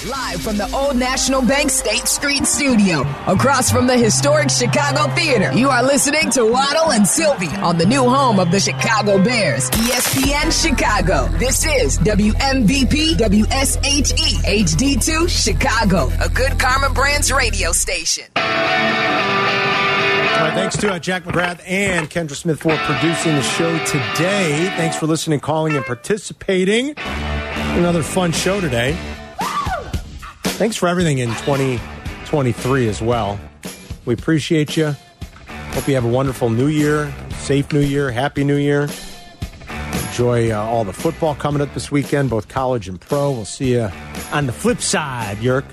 [0.00, 5.52] Live from the Old National Bank State Street Studio, across from the historic Chicago Theater,
[5.52, 9.70] you are listening to Waddle and Silvy on the new home of the Chicago Bears,
[9.70, 11.28] ESPN Chicago.
[11.38, 18.24] This is WMVP WSHE HD2 Chicago, a good Karma Brands radio station.
[18.34, 18.42] All
[20.48, 24.72] right, thanks to uh, Jack McGrath and Kendra Smith for producing the show today.
[24.76, 26.94] Thanks for listening, calling, and participating.
[26.96, 28.98] Another fun show today.
[30.62, 33.40] Thanks for everything in 2023 as well.
[34.04, 34.94] We appreciate you.
[35.72, 38.88] Hope you have a wonderful new year, safe new year, happy new year.
[40.06, 43.32] Enjoy uh, all the football coming up this weekend, both college and pro.
[43.32, 43.90] We'll see you
[44.30, 45.64] on the flip side, Yerk,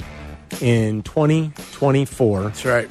[0.60, 2.42] in 2024.
[2.46, 2.90] That's right.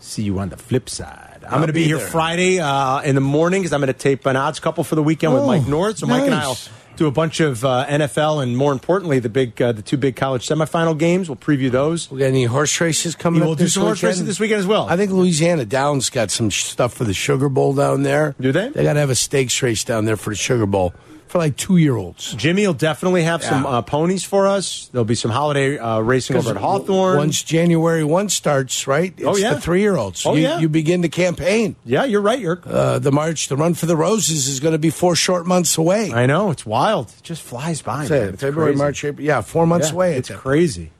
[0.00, 1.44] See you on the flip side.
[1.44, 2.06] I'm going to be, be here there.
[2.08, 5.02] Friday uh, in the morning because I'm going to tape an odds couple for the
[5.04, 5.98] weekend with Oh, Mike North.
[5.98, 6.58] So Mike and I will
[7.02, 10.14] do a bunch of uh, NFL and more importantly the big uh, the two big
[10.16, 11.28] college semifinal games.
[11.28, 12.10] We'll preview those.
[12.10, 14.10] We got any horse races coming Yeah, up we'll do this some horse weekend?
[14.18, 14.86] races this weekend as well.
[14.88, 18.34] I think Louisiana Downs got some stuff for the Sugar Bowl down there.
[18.40, 18.68] Do they?
[18.68, 20.94] They got to have a stakes race down there for the Sugar Bowl
[21.32, 22.34] for like two year olds.
[22.34, 24.88] Jimmy will definitely have some uh, ponies for us.
[24.92, 27.16] There'll be some holiday uh, racing over at Hawthorne.
[27.16, 29.14] Once January 1 starts, right?
[29.16, 29.54] It's Oh, yeah.
[29.54, 30.26] the three year olds.
[30.26, 30.58] Oh, you, yeah.
[30.60, 31.74] you begin the campaign.
[31.86, 32.38] yeah, you're right.
[32.38, 32.60] You're.
[32.66, 35.78] Uh, the March, the Run for the Roses is going to be four short months
[35.78, 36.12] away.
[36.12, 37.08] I know it's wild.
[37.18, 38.04] It just flies by.
[38.04, 38.28] Say man.
[38.28, 38.78] it, It's February, crazy.
[38.84, 39.26] March, April.
[39.26, 40.16] Yeah, four months Yeah, away.
[40.16, 40.90] It's crazy.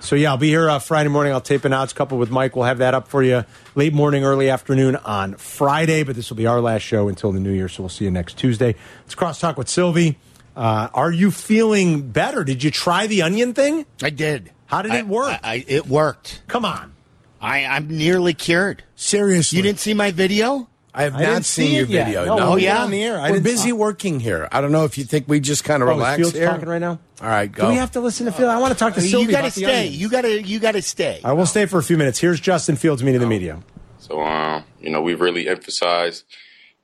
[0.00, 1.32] So yeah, I'll be here uh, Friday morning.
[1.32, 2.56] I'll tape an odds couple with Mike.
[2.56, 6.02] We'll have that up for you late morning, early afternoon on Friday.
[6.02, 7.68] But this will be our last show until the new year.
[7.68, 8.74] So we'll see you next Tuesday.
[9.02, 10.16] Let's cross talk with Silvy.
[10.56, 12.42] Uh, are you feeling better?
[12.44, 13.86] Did you try the onion thing?
[14.02, 14.50] I did.
[14.66, 15.28] How did I- it work?
[15.30, 16.42] I, I, it worked.
[16.46, 16.94] Come on.
[17.40, 18.82] I, I'm nearly cured.
[18.96, 19.56] Seriously.
[19.58, 20.67] You didn't see my video?
[20.94, 22.06] I have I didn't not see seen your yet.
[22.06, 22.24] video.
[22.24, 22.82] No, No, we're yeah.
[22.82, 23.18] on the air.
[23.18, 24.48] I We're didn't- busy working here.
[24.50, 26.46] I don't know if you think we just kind of Oh, is relax Fields here.
[26.48, 26.98] talking right now.
[27.20, 27.64] All right, go.
[27.64, 28.48] Do we have to listen to Phil?
[28.48, 29.86] I want to talk to Silvy you got to stay.
[29.88, 30.42] You got to.
[30.42, 31.20] You got to stay.
[31.24, 32.18] I will stay for a few minutes.
[32.18, 33.60] Here's Justin Fields meeting the media.
[33.98, 36.24] So, um, you know, we've really emphasized,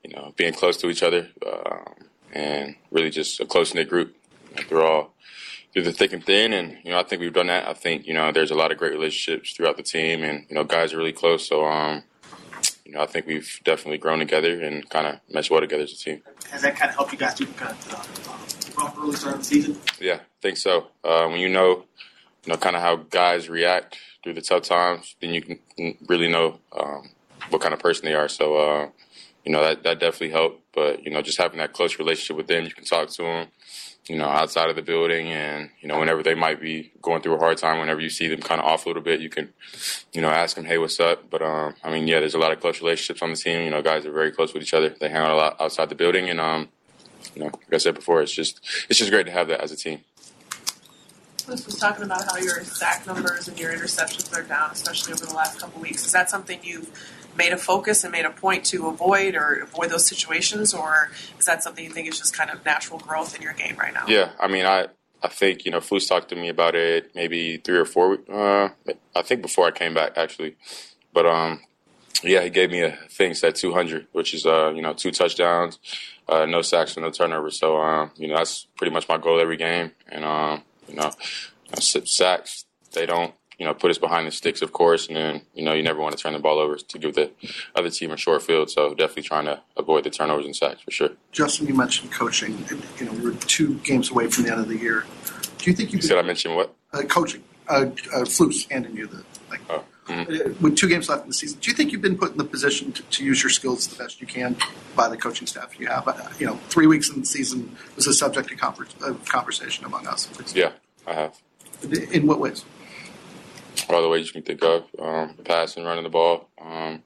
[0.04, 1.94] you know, being close to each other um,
[2.32, 4.14] and really just a close knit group
[4.50, 5.14] you know, through all
[5.72, 6.52] through the thick and thin.
[6.52, 7.66] And you know, I think we've done that.
[7.66, 10.54] I think you know, there's a lot of great relationships throughout the team, and you
[10.54, 11.48] know, guys are really close.
[11.48, 12.02] So, um,
[12.84, 15.92] you know, I think we've definitely grown together and kind of meshed well together as
[15.92, 16.22] a team.
[16.50, 17.92] Has that kind of helped you guys through the kind of
[18.78, 19.78] uh, rough early start of the season?
[20.00, 20.88] Yeah, I think so.
[21.02, 21.84] Uh, when you know,
[22.44, 25.58] you know, kind of how guys react through the tough times, then you can
[26.06, 27.10] really know um,
[27.48, 28.28] what kind of person they are.
[28.28, 28.88] So, uh,
[29.44, 30.62] you know, that that definitely helped.
[30.74, 33.48] But you know, just having that close relationship with them, you can talk to them,
[34.06, 37.34] you know, outside of the building, and you know, whenever they might be going through
[37.34, 39.52] a hard time, whenever you see them kind of off a little bit, you can,
[40.12, 41.30] you know, ask them, hey, what's up?
[41.30, 43.62] But um, I mean, yeah, there's a lot of close relationships on the team.
[43.64, 44.94] You know, guys are very close with each other.
[45.00, 46.68] They hang out a lot outside the building, and um,
[47.34, 49.72] you know, like I said before, it's just it's just great to have that as
[49.72, 50.00] a team.
[51.46, 55.26] This was talking about how your sack numbers and your interceptions are down, especially over
[55.26, 56.06] the last couple weeks.
[56.06, 56.90] Is that something you've
[57.36, 61.44] made a focus and made a point to avoid or avoid those situations, or is
[61.46, 64.04] that something you think is just kind of natural growth in your game right now?
[64.06, 64.88] Yeah, I mean, I
[65.22, 68.18] I think you know, Flus talked to me about it maybe three or four.
[68.30, 68.68] Uh,
[69.14, 70.56] I think before I came back actually,
[71.12, 71.60] but um,
[72.22, 75.78] yeah, he gave me a thing said 200, which is uh, you know, two touchdowns,
[76.28, 77.58] uh, no sacks, and no turnovers.
[77.58, 81.10] So um, you know, that's pretty much my goal every game, and um, you know,
[81.72, 83.34] s- sacks they don't.
[83.58, 86.00] You know, put us behind the sticks, of course, and then you know you never
[86.00, 87.30] want to turn the ball over to give the
[87.74, 88.70] other team a short field.
[88.70, 91.10] So definitely trying to avoid the turnovers and sacks for sure.
[91.32, 92.64] Justin, you mentioned coaching.
[92.70, 95.04] And, you know, we're two games away from the end of the year.
[95.58, 96.74] Do you think you You said I mentioned what?
[96.92, 97.44] uh, coaching?
[97.68, 100.50] Uh, uh, Flus handing you the like Oh, mhm.
[100.50, 101.58] uh, with two games left in the season.
[101.60, 103.96] Do you think you've been put in the position to, to use your skills the
[104.02, 104.56] best you can
[104.94, 106.06] by the coaching staff you have?
[106.06, 109.84] Uh, you know, three weeks in the season was a subject of, conver- of conversation
[109.86, 110.28] among us.
[110.54, 110.72] Yeah,
[111.06, 111.36] I have.
[112.12, 112.64] In what ways?
[113.88, 117.02] All the ways you can think of um, passing, running the ball, um,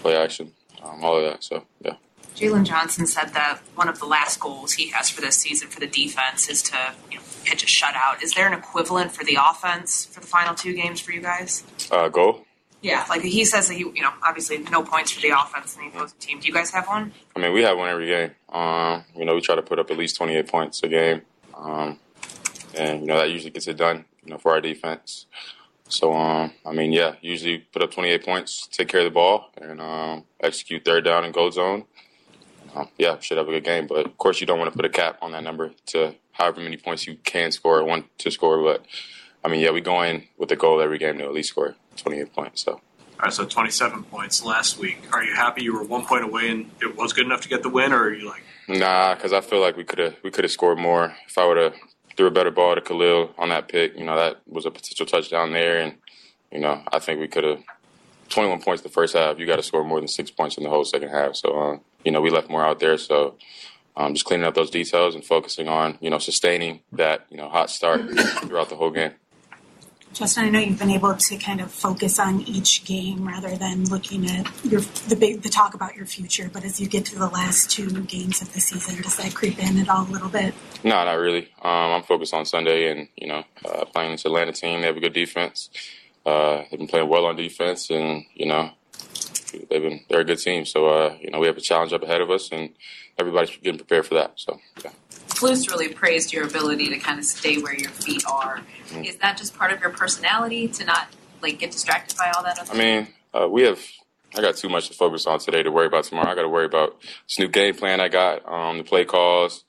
[0.00, 0.52] play action,
[0.82, 1.44] um, all of that.
[1.44, 1.94] So, yeah.
[2.34, 5.80] Jaylon Johnson said that one of the last goals he has for this season for
[5.80, 8.22] the defense is to you know, pitch a shutout.
[8.22, 11.64] Is there an equivalent for the offense for the final two games for you guys?
[11.90, 12.44] Uh, goal.
[12.80, 15.82] Yeah, like he says that he, you know, obviously no points for the offense in
[15.82, 16.38] the opposing team.
[16.38, 17.12] Do you guys have one?
[17.34, 18.30] I mean, we have one every game.
[18.50, 21.22] Um, you know, we try to put up at least 28 points a game.
[21.56, 21.98] Um,
[22.76, 25.26] and, you know, that usually gets it done, you know, for our defense.
[25.88, 29.50] So, um, I mean, yeah, usually put up 28 points, take care of the ball,
[29.60, 31.84] and um, execute third down and goal zone.
[32.74, 33.86] Um, yeah, should have a good game.
[33.86, 36.60] But, of course, you don't want to put a cap on that number to however
[36.60, 38.62] many points you can score or want to score.
[38.62, 38.84] But,
[39.44, 41.74] I mean, yeah, we go in with a goal every game to at least score
[41.96, 42.62] 28 points.
[42.64, 42.80] So, All
[43.22, 44.98] right, so 27 points last week.
[45.12, 47.62] Are you happy you were one point away and it was good enough to get
[47.62, 50.30] the win, or are you like, Nah, because I feel like we could have we
[50.30, 51.16] could have scored more.
[51.26, 51.74] If I would have
[52.18, 53.96] threw a better ball to Khalil on that pick.
[53.96, 55.94] You know, that was a potential touchdown there, and
[56.50, 57.62] you know, I think we could have
[58.28, 59.38] 21 points the first half.
[59.38, 61.36] You got to score more than six points in the whole second half.
[61.36, 62.98] So, uh, you know, we left more out there.
[62.98, 63.36] So,
[63.96, 67.48] um, just cleaning up those details and focusing on you know sustaining that you know
[67.48, 68.00] hot start
[68.42, 69.12] throughout the whole game.
[70.12, 73.84] Justin, I know you've been able to kind of focus on each game rather than
[73.84, 76.50] looking at your the big the talk about your future.
[76.52, 79.58] But as you get to the last two games of the season, does that creep
[79.58, 80.54] in at all a little bit?
[80.82, 81.50] No, not really.
[81.62, 84.80] Um, I'm focused on Sunday and you know uh, playing this Atlanta team.
[84.80, 85.70] They have a good defense.
[86.24, 88.70] Uh, they've been playing well on defense, and you know
[89.70, 90.64] they've been they're a good team.
[90.64, 92.70] So uh, you know we have a challenge up ahead of us, and
[93.18, 94.32] everybody's getting prepared for that.
[94.36, 94.90] So yeah.
[95.38, 98.58] Flus really praised your ability to kind of stay where your feet are.
[98.88, 99.04] Mm-hmm.
[99.04, 101.08] Is that just part of your personality to not
[101.40, 102.58] like get distracted by all that?
[102.58, 103.80] Other I mean, uh, we have.
[104.36, 106.30] I got too much to focus on today to worry about tomorrow.
[106.30, 109.64] I got to worry about this new game plan I got, um, the play calls,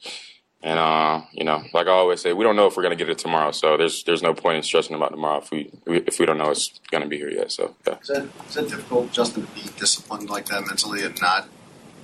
[0.62, 3.10] and uh, you know, like I always say, we don't know if we're gonna get
[3.10, 3.52] it tomorrow.
[3.52, 6.50] So there's there's no point in stressing about tomorrow if we if we don't know
[6.50, 7.52] it's gonna be here yet.
[7.52, 8.00] So yeah.
[8.02, 11.48] Is that, is that difficult, Justin, to be disciplined like that mentally and not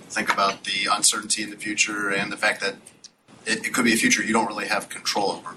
[0.09, 2.75] think about the uncertainty in the future and the fact that
[3.45, 5.55] it, it could be a future you don't really have control over?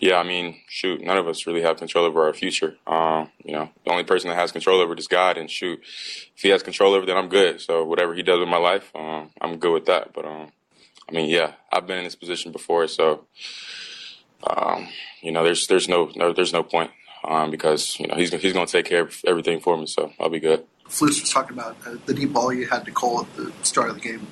[0.00, 2.76] Yeah, I mean, shoot, none of us really have control over our future.
[2.86, 5.80] Um, you know, the only person that has control over it is God, and shoot,
[6.36, 7.60] if He has control over it, then I'm good.
[7.60, 10.12] So whatever He does with my life, um, I'm good with that.
[10.12, 10.52] But um,
[11.08, 13.24] I mean, yeah, I've been in this position before, so
[14.44, 14.88] um,
[15.20, 16.90] you know, there's there's no, no there's no point
[17.24, 20.12] um, because you know he's he's going to take care of everything for me, so
[20.20, 20.64] I'll be good.
[20.88, 23.90] Flus was talking about uh, the deep ball you had to call at the start
[23.90, 24.26] of the game.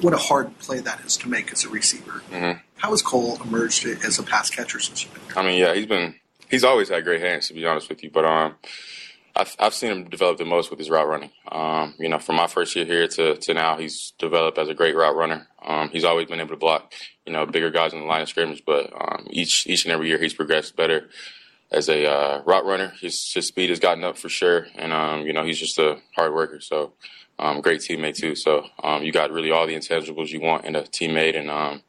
[0.00, 2.22] What a hard play that is to make as a receiver.
[2.30, 2.60] Mhm.
[2.76, 5.86] How has Cole emerged as a pass catcher since you've been I mean, yeah, he's
[5.86, 6.16] been
[6.50, 8.56] he's always had great hands to be honest with you, but um,
[9.36, 11.30] I've I've seen him develop the most with his route running.
[11.50, 14.74] Um, you know, from my first year here to to now, he's developed as a
[14.74, 15.48] great route runner.
[15.64, 16.92] Um, he's always been able to block,
[17.26, 20.08] you know, bigger guys in the line of scrimmage, but um, each each and every
[20.08, 21.08] year he's progressed better
[21.72, 22.92] as a uh, route runner.
[23.00, 25.98] His his speed has gotten up for sure, and um, you know, he's just a
[26.14, 26.60] hard worker.
[26.60, 26.92] So.
[27.38, 28.34] Um, great teammate too.
[28.34, 31.82] So um, you got really all the intangibles you want in a teammate and um,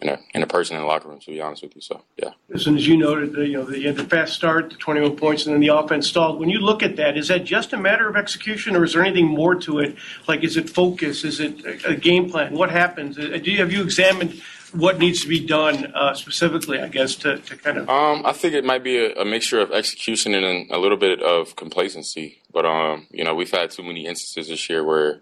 [0.00, 1.18] in a in a person in the locker room.
[1.20, 2.30] To be honest with you, so yeah.
[2.54, 5.46] As soon as you noted, the, you know, the, the fast start, the 21 points,
[5.46, 6.38] and then the offense stalled.
[6.38, 9.02] When you look at that, is that just a matter of execution, or is there
[9.02, 9.96] anything more to it?
[10.26, 11.24] Like, is it focus?
[11.24, 12.54] Is it a, a game plan?
[12.54, 13.18] What happens?
[13.18, 14.40] Uh, Do you, have you examined
[14.72, 16.78] what needs to be done uh, specifically?
[16.80, 17.88] I guess to, to kind of.
[17.88, 21.20] Um, I think it might be a, a mixture of execution and a little bit
[21.20, 22.42] of complacency.
[22.58, 25.20] But um, you know, we've had too many instances this year where,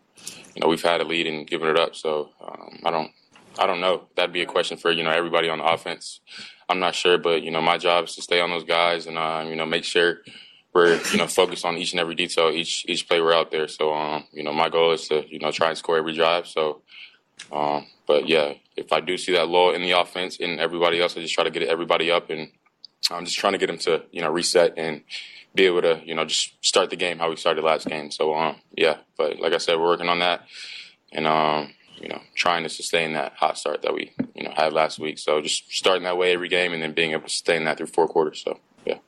[0.54, 1.94] you know, we've had a lead and given it up.
[1.94, 3.10] So um, I don't,
[3.58, 4.04] I don't know.
[4.16, 6.20] That'd be a question for you know everybody on the offense.
[6.70, 9.18] I'm not sure, but you know, my job is to stay on those guys and
[9.18, 10.20] uh, you know make sure
[10.72, 13.68] we're you know focused on each and every detail, each each play we're out there.
[13.68, 16.46] So um, you know, my goal is to you know try and score every drive.
[16.46, 16.80] So.
[17.52, 21.18] Um, but yeah, if I do see that lull in the offense and everybody else,
[21.18, 22.50] I just try to get everybody up and
[23.10, 25.02] I'm just trying to get them to, you know, reset and
[25.56, 28.10] be able to, you know, just start the game how we started last game.
[28.10, 30.46] So, um, yeah, but like I said, we're working on that
[31.12, 34.74] and, um, you know, trying to sustain that hot start that we, you know, had
[34.74, 35.18] last week.
[35.18, 37.86] So just starting that way every game and then being able to sustain that through
[37.86, 38.42] four quarters.
[38.44, 38.98] So, yeah.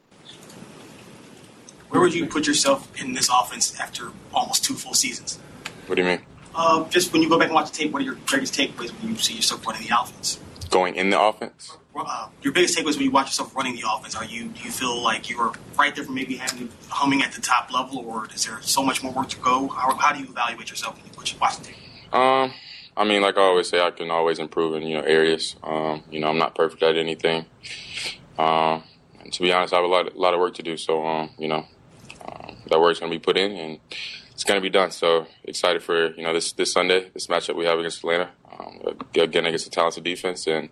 [1.90, 5.38] Where would you put yourself in this offense after almost two full seasons?
[5.86, 6.22] What do you mean?
[6.54, 8.90] Uh, just when you go back and watch the tape, what are your greatest takeaways
[9.00, 10.40] when you see yourself running the offense?
[10.70, 11.76] Going in the offense?
[12.06, 14.70] Uh, your biggest takeaways when you watch yourself running the offense, are you do you
[14.70, 18.28] feel like you were right there from maybe having humming at the top level, or
[18.32, 19.68] is there so much more work to go?
[19.68, 22.14] How, how do you evaluate yourself when you watch, the tape?
[22.14, 22.52] Um,
[22.96, 25.56] I mean, like I always say, I can always improve in you know areas.
[25.62, 27.46] Um, you know, I'm not perfect at anything.
[28.38, 28.84] Um,
[29.30, 30.76] to be honest, I have a lot, a lot of work to do.
[30.76, 31.66] So, um, you know,
[32.24, 33.80] um, that work's going to be put in, and
[34.32, 34.90] it's going to be done.
[34.90, 38.30] So excited for you know this this Sunday, this matchup we have against Atlanta.
[38.58, 40.68] Um, again against a talented defense, and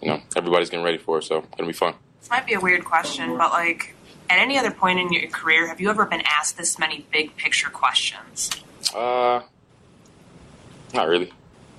[0.00, 1.24] you know everybody's getting ready for it.
[1.24, 1.94] So it's to be fun.
[2.20, 3.94] This might be a weird question, but like,
[4.28, 7.36] at any other point in your career, have you ever been asked this many big
[7.36, 8.50] picture questions?
[8.94, 9.42] Uh,
[10.92, 11.32] not really.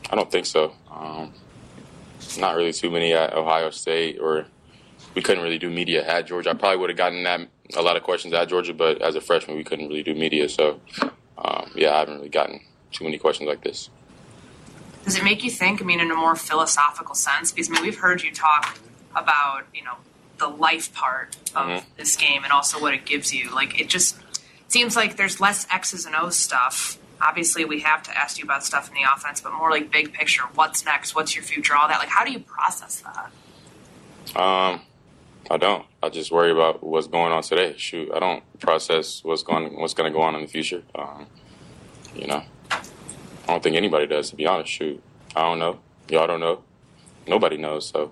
[0.09, 0.73] I don't think so.
[0.89, 1.33] Um,
[2.39, 4.45] not really too many at Ohio State, or
[5.15, 6.51] we couldn't really do media at Georgia.
[6.51, 7.41] I probably would have gotten that
[7.75, 10.47] a lot of questions at Georgia, but as a freshman, we couldn't really do media.
[10.47, 10.79] So,
[11.37, 13.89] um, yeah, I haven't really gotten too many questions like this.
[15.07, 15.81] Does it make you think?
[15.81, 18.77] I mean, in a more philosophical sense, because I mean, we've heard you talk
[19.15, 19.93] about you know
[20.37, 21.83] the life part of Mhm.
[21.95, 23.49] this game and also what it gives you.
[23.49, 24.17] Like, it just
[24.67, 26.97] seems like there's less X's and O's stuff.
[27.21, 30.11] Obviously, we have to ask you about stuff in the offense, but more like big
[30.11, 30.43] picture.
[30.55, 31.15] What's next?
[31.15, 31.73] What's your future?
[31.73, 31.99] All that.
[31.99, 33.31] Like, how do you process that?
[34.37, 34.81] Um,
[35.49, 35.85] I don't.
[36.03, 37.75] I just worry about what's going on today.
[37.77, 40.83] Shoot, I don't process what's going what's going to go on in the future.
[40.93, 41.27] Um,
[42.13, 42.43] you know,
[43.47, 44.29] I don't think anybody does.
[44.31, 45.01] To be honest, shoot,
[45.35, 45.79] I don't know.
[46.09, 46.63] Y'all don't know.
[47.27, 47.87] Nobody knows.
[47.87, 48.11] So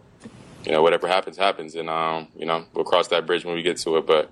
[0.66, 3.62] you know, whatever happens, happens, and um, you know, we'll cross that bridge when we
[3.62, 4.08] get to it.
[4.08, 4.32] But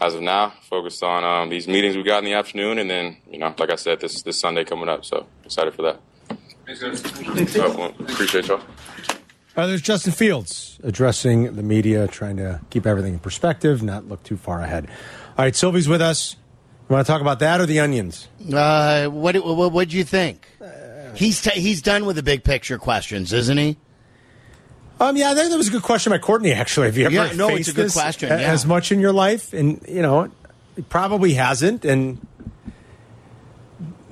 [0.00, 3.16] as of now, focused on um, these meetings we got in the afternoon, and then
[3.30, 5.04] you know, like I said, this this Sunday coming up.
[5.04, 6.00] So excited for that.
[6.66, 7.56] Thanks, guys.
[7.56, 8.60] well, appreciate y'all.
[9.54, 14.22] Uh, there's Justin Fields addressing the media, trying to keep everything in perspective, not look
[14.22, 14.88] too far ahead.
[15.36, 16.36] All right, Silvy's with us.
[16.92, 18.28] You want to talk about that or the onions?
[18.52, 20.46] Uh, what what what'd you think?
[21.14, 23.78] He's t- he's done with the big picture questions, isn't he?
[25.00, 26.52] Um, yeah, I think that was a good question by Courtney.
[26.52, 28.36] Actually, have you ever Yeah, no, it's faced a good this question, yeah.
[28.40, 29.54] as much in your life?
[29.54, 30.30] And you know,
[30.76, 31.86] it probably hasn't.
[31.86, 32.26] And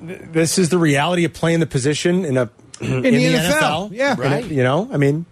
[0.03, 2.49] th- this is the reality of playing the position in a
[2.81, 4.19] in, the NFL, yeah.
[4.19, 5.27] In a- you know, I mean,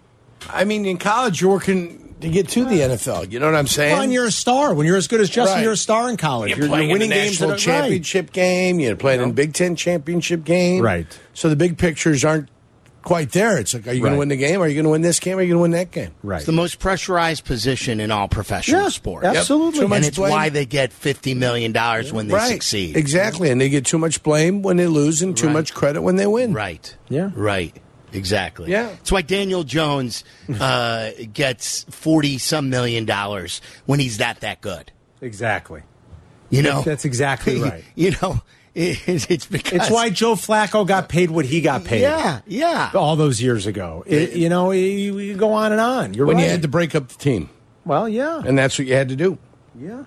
[0.48, 3.30] I mean, in college, you're working to get to the NFL.
[3.32, 3.92] You know what I'm saying?
[3.94, 4.74] well, and you're a star.
[4.74, 5.62] When you're as good as Justin, Right.
[5.62, 6.56] you're a star in college.
[6.56, 7.80] You're, playing winning in the games national at a- right.
[7.82, 8.80] championship game.
[8.80, 10.82] You're playing in Big Ten championship game.
[10.82, 11.06] Right.
[11.34, 12.48] So the big pictures aren't
[13.02, 13.58] quite there.
[13.58, 14.60] It's like, are you going to win the game?
[14.60, 15.38] Are you going to win this game?
[15.38, 16.10] Are you going to win that game?
[16.22, 16.36] Right.
[16.36, 19.24] It's the most pressurized position in all professional Yeah, sports.
[19.26, 19.80] absolutely.
[19.80, 20.30] Too much and it's blame.
[20.32, 22.52] why they get fifty million dollars when they right.
[22.52, 22.96] succeed.
[22.98, 23.48] Exactly.
[23.50, 25.52] And they get too much blame when they lose and too Right.
[25.54, 26.52] much credit when they win.
[26.52, 26.94] Right.
[27.08, 27.30] Yeah.
[27.34, 27.74] Right.
[28.12, 28.70] Exactly.
[28.70, 28.86] Yeah.
[28.88, 30.24] That's why Daniel Jones
[30.60, 34.92] uh, gets forty some million dollars when he's that that good.
[35.20, 35.82] Exactly.
[36.50, 36.82] You know.
[36.82, 37.84] That's exactly right.
[37.94, 38.40] you know.
[38.72, 42.02] It, it's because It's why Joe Flacco got paid what he got paid.
[42.02, 42.40] Yeah.
[42.46, 42.92] Yeah.
[42.94, 44.04] all those years ago.
[44.06, 46.14] It, you know, you, you go on and on.
[46.14, 46.44] You're When right.
[46.44, 47.50] you had to break up the team.
[47.84, 49.38] well, yeah, And that's what you had to do.
[49.76, 50.04] yeah.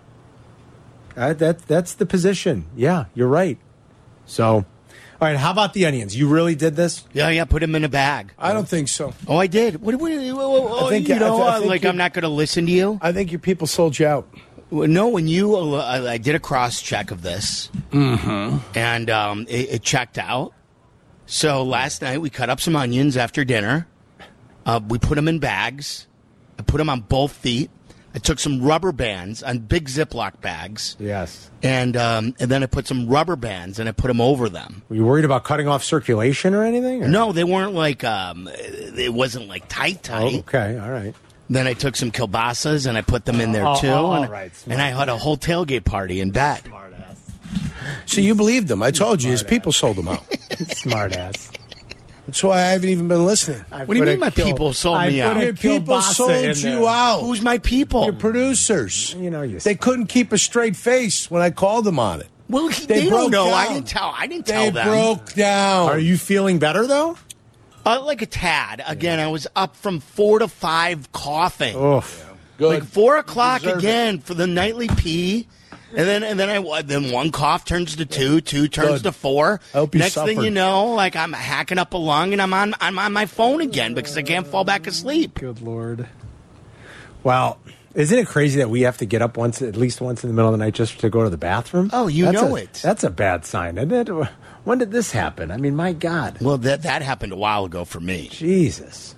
[1.17, 2.65] Uh, that that's the position.
[2.73, 3.57] Yeah, you're right.
[4.25, 4.63] So,
[5.21, 5.37] all right.
[5.37, 6.15] How about the onions?
[6.15, 7.03] You really did this?
[7.13, 7.29] Yeah.
[7.29, 7.45] Yeah.
[7.45, 8.33] Put them in a bag.
[8.37, 9.13] I don't think so.
[9.27, 9.81] Oh, I did.
[9.81, 9.95] What?
[9.95, 12.13] what, what, what I think- you I know, th- I think like you- I'm not
[12.13, 12.99] going to listen to you.
[13.01, 14.27] I think your people sold you out.
[14.69, 18.57] Well, No, when you, uh, I I did a cross check of this, Mm-hmm.
[18.77, 20.53] and um, it, it checked out.
[21.25, 23.87] So last night we cut up some onions after dinner.
[24.65, 26.07] Uh, we put them in bags.
[26.59, 27.69] I put them on both feet.
[28.15, 31.49] I took some rubber bands on big Ziploc bags, Yes.
[31.63, 34.83] and um, and then I put some rubber bands and I put them over them.
[34.89, 37.03] Were you worried about cutting off circulation or anything?
[37.03, 40.33] or- No, they weren't like um, it wasn't like tight Oh, tight.
[40.47, 40.77] okay.
[40.77, 41.15] All right.
[41.49, 43.89] Then I took some kielbasa's and I put them in there Oh, too.
[43.89, 46.61] all and, right, and I had a whole tailgate party in bed.
[48.05, 48.81] So you believed them.
[48.83, 50.23] I told you his people sold them out.
[50.75, 51.51] Smart ass.
[52.25, 53.59] That's why I haven't even been listening.
[53.69, 55.35] What do you mean my people sold I me out?
[55.37, 56.87] a Your people sold you there.
[56.87, 57.19] out.
[57.21, 58.05] Who's my people?
[58.05, 59.13] Your producers.
[59.19, 59.59] You know, you.
[59.59, 62.27] They couldn't keep a straight face when I called them on it.
[62.47, 63.47] well, They they, don't broke know.
[63.51, 63.73] I down.
[63.75, 64.13] didn't tell.
[64.17, 64.87] I didn't They tell them.
[64.87, 65.89] broke down.
[65.89, 67.17] Are you feeling better though?
[67.85, 68.81] Uh, like a tad.
[68.87, 71.75] Again, I was up from four to five coughing.
[71.75, 72.25] Oof.
[72.57, 72.79] good?
[72.81, 75.47] Like four o'clock deserve again for the nightly pee.
[75.95, 79.03] And then, and then I, then one cough turns to two, two turns Good.
[79.03, 79.59] to four.
[79.73, 82.53] I hope you Next thing you know, like I'm hacking up a lung and I'm
[82.53, 85.35] on, I'm on my phone again because I can't fall back asleep.
[85.39, 86.07] Good lord.
[87.23, 87.59] Well,
[87.93, 90.33] isn't it crazy that we have to get up once, at least once in the
[90.33, 91.89] middle of the night, just to go to the bathroom?
[91.93, 92.73] Oh, you That's know a- it.
[92.83, 94.27] That's a bad sign, isn't it?
[94.63, 95.51] When did this happen?
[95.51, 98.29] I mean, my God, Well, that that happened a while ago for me.
[98.31, 99.13] Jesus.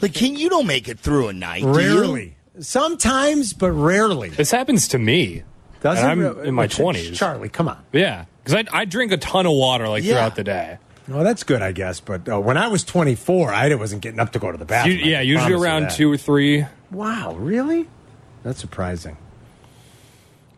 [0.00, 1.62] Like, can you don't make it through a night?
[1.62, 1.74] do you?
[1.74, 4.28] Rarely, sometimes, but rarely.
[4.28, 5.42] This happens to me.
[5.84, 6.26] Does And it?
[6.26, 7.14] I'm Re- in my Ch- 20s.
[7.14, 7.78] Charlie, come on.
[7.92, 10.14] Yeah, because I, I drink a ton of water like Yeah.
[10.14, 10.78] throughout the day.
[11.06, 12.00] Well, that's good, I guess.
[12.00, 14.96] But uh, when I was 24, I wasn't getting up to go to the bathroom.
[14.96, 16.64] I yeah, can usually around two or three.
[16.90, 17.86] Wow, really?
[18.42, 19.18] That's surprising.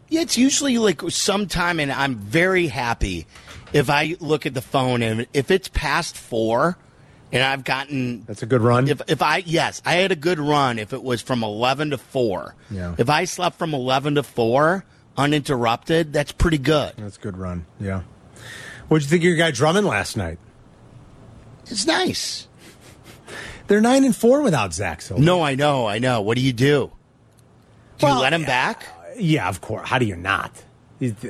[0.08, 3.26] Yeah, it's usually like sometime, and I'm very happy
[3.72, 6.78] if I look at the phone and if it's past four,
[7.32, 8.86] and I've gotten That's a good run.
[8.88, 10.78] If if I yes, I had a good run.
[10.78, 12.94] If it was from eleven to four, Yeah.
[12.96, 14.84] If I slept from eleven to four
[15.16, 16.92] uninterrupted, that's pretty good.
[16.96, 17.66] That's a good run.
[17.80, 18.02] Yeah.
[18.88, 20.38] What'd you think of your guy Drummond last night?
[21.66, 22.46] It's nice.
[23.66, 25.02] They're nine and four without Zach.
[25.02, 26.20] So No, I know, I know.
[26.20, 26.92] What do you do?
[27.98, 28.86] Do Well, you let him back?
[29.18, 29.88] yeah, of course.
[29.88, 30.52] How do you not?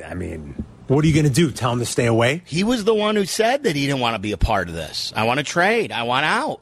[0.05, 1.51] I mean, what are you going to do?
[1.51, 2.43] Tell him to stay away?
[2.45, 4.75] He was the one who said that he didn't want to be a part of
[4.75, 5.11] this.
[5.15, 5.91] I want to trade.
[5.91, 6.61] I want out.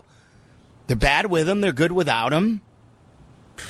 [0.87, 1.61] They're bad with him.
[1.61, 2.61] They're good without him.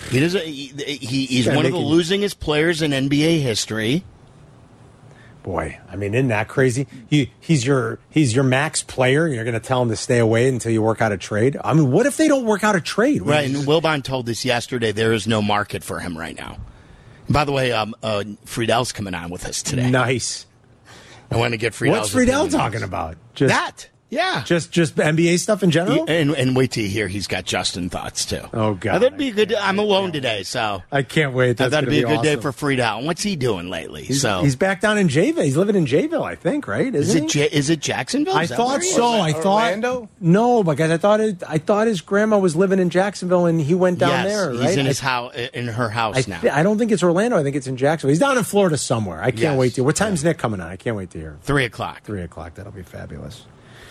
[0.09, 0.45] He doesn't.
[0.45, 4.03] He, he, he's Yeah, one of the losingest players in NBA history.
[5.43, 6.87] Boy, I mean, isn't that crazy?
[7.07, 9.25] He, he's your he's your max player.
[9.25, 11.55] and You're going to tell him to stay away until you work out a trade.
[11.63, 13.21] I mean, what if they don't work out a trade?
[13.21, 13.45] Right.
[13.45, 16.57] And Wilbon told us yesterday there is no market for him right now.
[17.29, 19.89] By the way, um, uh, Friedell's coming on with us today.
[19.89, 20.47] Nice.
[21.29, 23.17] I want to get Friedell's What's Friedell talking about?
[23.33, 23.89] Just that.
[24.09, 24.43] Yeah.
[24.45, 26.05] Just just NBA stuff in general.
[26.07, 28.41] And, and wait till you hear he's got Justin thoughts too.
[28.53, 29.53] Oh God, that'd be a good.
[29.53, 31.49] I'm alone today, so I can't wait.
[31.49, 33.05] I That's thought it'd gonna be a good day for for Freetown.
[33.05, 34.03] What's he doing lately?
[34.03, 35.43] He's, so he's back down in Jayville.
[35.43, 36.67] He's living in Jayville, I think.
[36.67, 36.93] Right?
[36.93, 37.39] is Isn't it he?
[37.41, 38.35] Ja- is it Jacksonville?
[38.35, 38.95] I Is that thought where he is?
[38.95, 39.19] so.
[39.19, 40.09] I thought Orlando?
[40.21, 43.73] no, because I thought it, I thought his grandma was living in Jacksonville and he
[43.73, 44.51] went down yes, there.
[44.51, 44.77] He's right?
[44.77, 46.41] in his house, in her house I, now.
[46.55, 47.37] I don't think it's Orlando.
[47.37, 48.11] I think it's in Jacksonville.
[48.11, 49.19] He's down in Florida somewhere.
[49.21, 49.57] I can't Yes.
[49.57, 49.83] wait to.
[49.83, 50.67] What time's Nick coming on?
[50.67, 51.37] I can't wait to hear.
[51.41, 52.03] Three o'clock.
[52.03, 52.53] Three o'clock.
[52.53, 53.45] That'll be fabulous.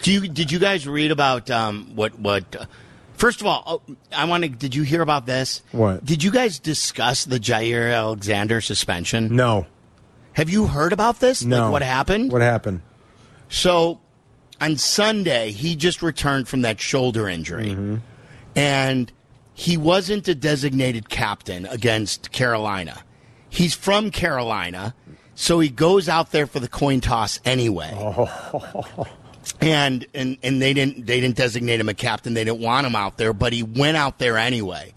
[0.04, 2.54] Do you did you guys read about um, what what?
[2.54, 2.66] Uh,
[3.14, 4.50] first of all, oh, I want to.
[4.50, 5.62] Did you hear about this?
[5.72, 6.04] What?
[6.04, 9.34] Did you guys discuss the Jaire Alexander suspension?
[9.34, 9.66] No.
[10.34, 11.42] Have you heard about this?
[11.42, 11.62] No.
[11.64, 12.30] Like what happened?
[12.32, 12.82] What happened?
[13.48, 13.98] So
[14.60, 17.96] on Sunday, he just returned from that shoulder injury, Mm-hmm.
[18.56, 19.10] and
[19.54, 23.02] he wasn't a designated captain against Carolina.
[23.48, 24.94] He's from Carolina,
[25.34, 27.90] so he goes out there for the coin toss anyway.
[29.60, 32.34] And, and and they didn't they didn't designate him a captain.
[32.34, 34.94] They didn't want him out there, but he went out there anyway.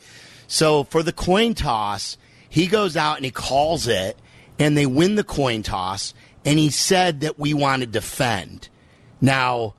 [0.47, 2.17] So for the coin toss,
[2.49, 4.17] he goes out and he calls it,
[4.57, 6.13] and they win the coin toss.
[6.45, 8.69] And he said that we want to defend.
[9.19, 9.75] Now,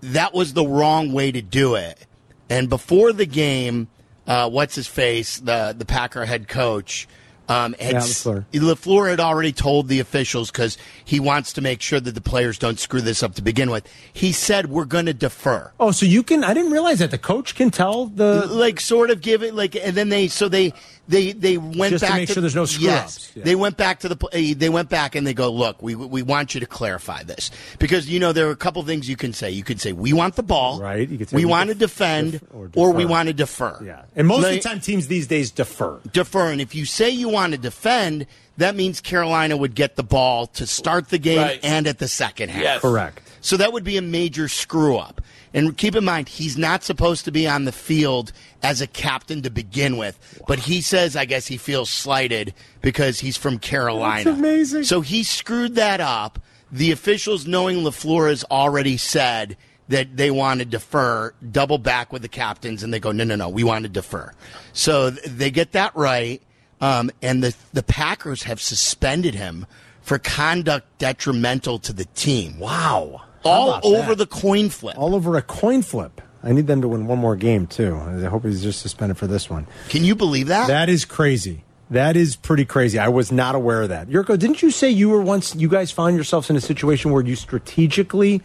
[0.00, 2.06] that was the wrong way to do it.
[2.48, 3.88] And before the game,
[4.26, 7.06] uh, what's his face, the the Packer head coach,
[7.50, 8.44] um, had, Yeah, LaFleur.
[8.52, 12.58] LaFleur had already told the officials because he wants to make sure that the players
[12.58, 13.84] don't screw this up to begin with.
[14.12, 15.72] He said we're going to defer.
[15.80, 16.44] Oh, so you can?
[16.44, 18.46] I didn't realize that the coach can tell the.
[18.46, 20.72] like sort of give it like and then they so they
[21.10, 23.32] they they went Just to back make sure there's no screw yes, ups.
[23.34, 23.44] Yeah.
[23.44, 25.94] they went back to the pl- uh, they went back and they go look we
[25.94, 29.16] we want you to clarify this because you know there are a couple things you
[29.16, 31.50] can say you could say we want the ball Right, you could say we we
[31.50, 34.62] want to defend def- or or, we want to defer Yeah, and most Like- of
[34.62, 36.00] the time teams these days defer.
[36.12, 36.50] defer.
[36.52, 38.26] And if you say you want to defend,
[38.58, 41.60] that means Carolina would get the ball to start the game Right.
[41.62, 42.62] and at the second half.
[42.62, 42.80] Yes.
[42.80, 43.20] Correct.
[43.40, 45.20] So that would be a major screw up.
[45.52, 49.42] And keep in mind, he's not supposed to be on the field as a captain
[49.42, 50.18] to begin with.
[50.46, 54.24] But he says, I guess he feels slighted because he's from Carolina.
[54.24, 54.84] That's amazing.
[54.84, 56.38] So he screwed that up.
[56.70, 59.56] The officials, knowing LaFleur has already said
[59.88, 63.34] that they want to defer, double back with the captains, and they go, no, no,
[63.34, 64.32] no, we want to defer.
[64.72, 66.40] So they get that right.
[66.80, 69.66] Um, and the, the Packers have suspended him
[70.00, 72.58] for conduct detrimental to the team.
[72.60, 73.22] Wow.
[73.44, 74.18] All over that?
[74.18, 74.96] the coin flip.
[74.98, 76.20] All over a coin flip.
[76.42, 77.94] I need them to win one more game too.
[77.96, 79.66] I hope he's just suspended for this one.
[79.88, 80.68] Can you believe that?
[80.68, 81.64] That is crazy.
[81.90, 82.98] That is pretty crazy.
[82.98, 84.08] I was not aware of that.
[84.08, 85.54] Jurko, didn't you say you were once?
[85.56, 88.42] You guys found yourselves in a situation where you strategically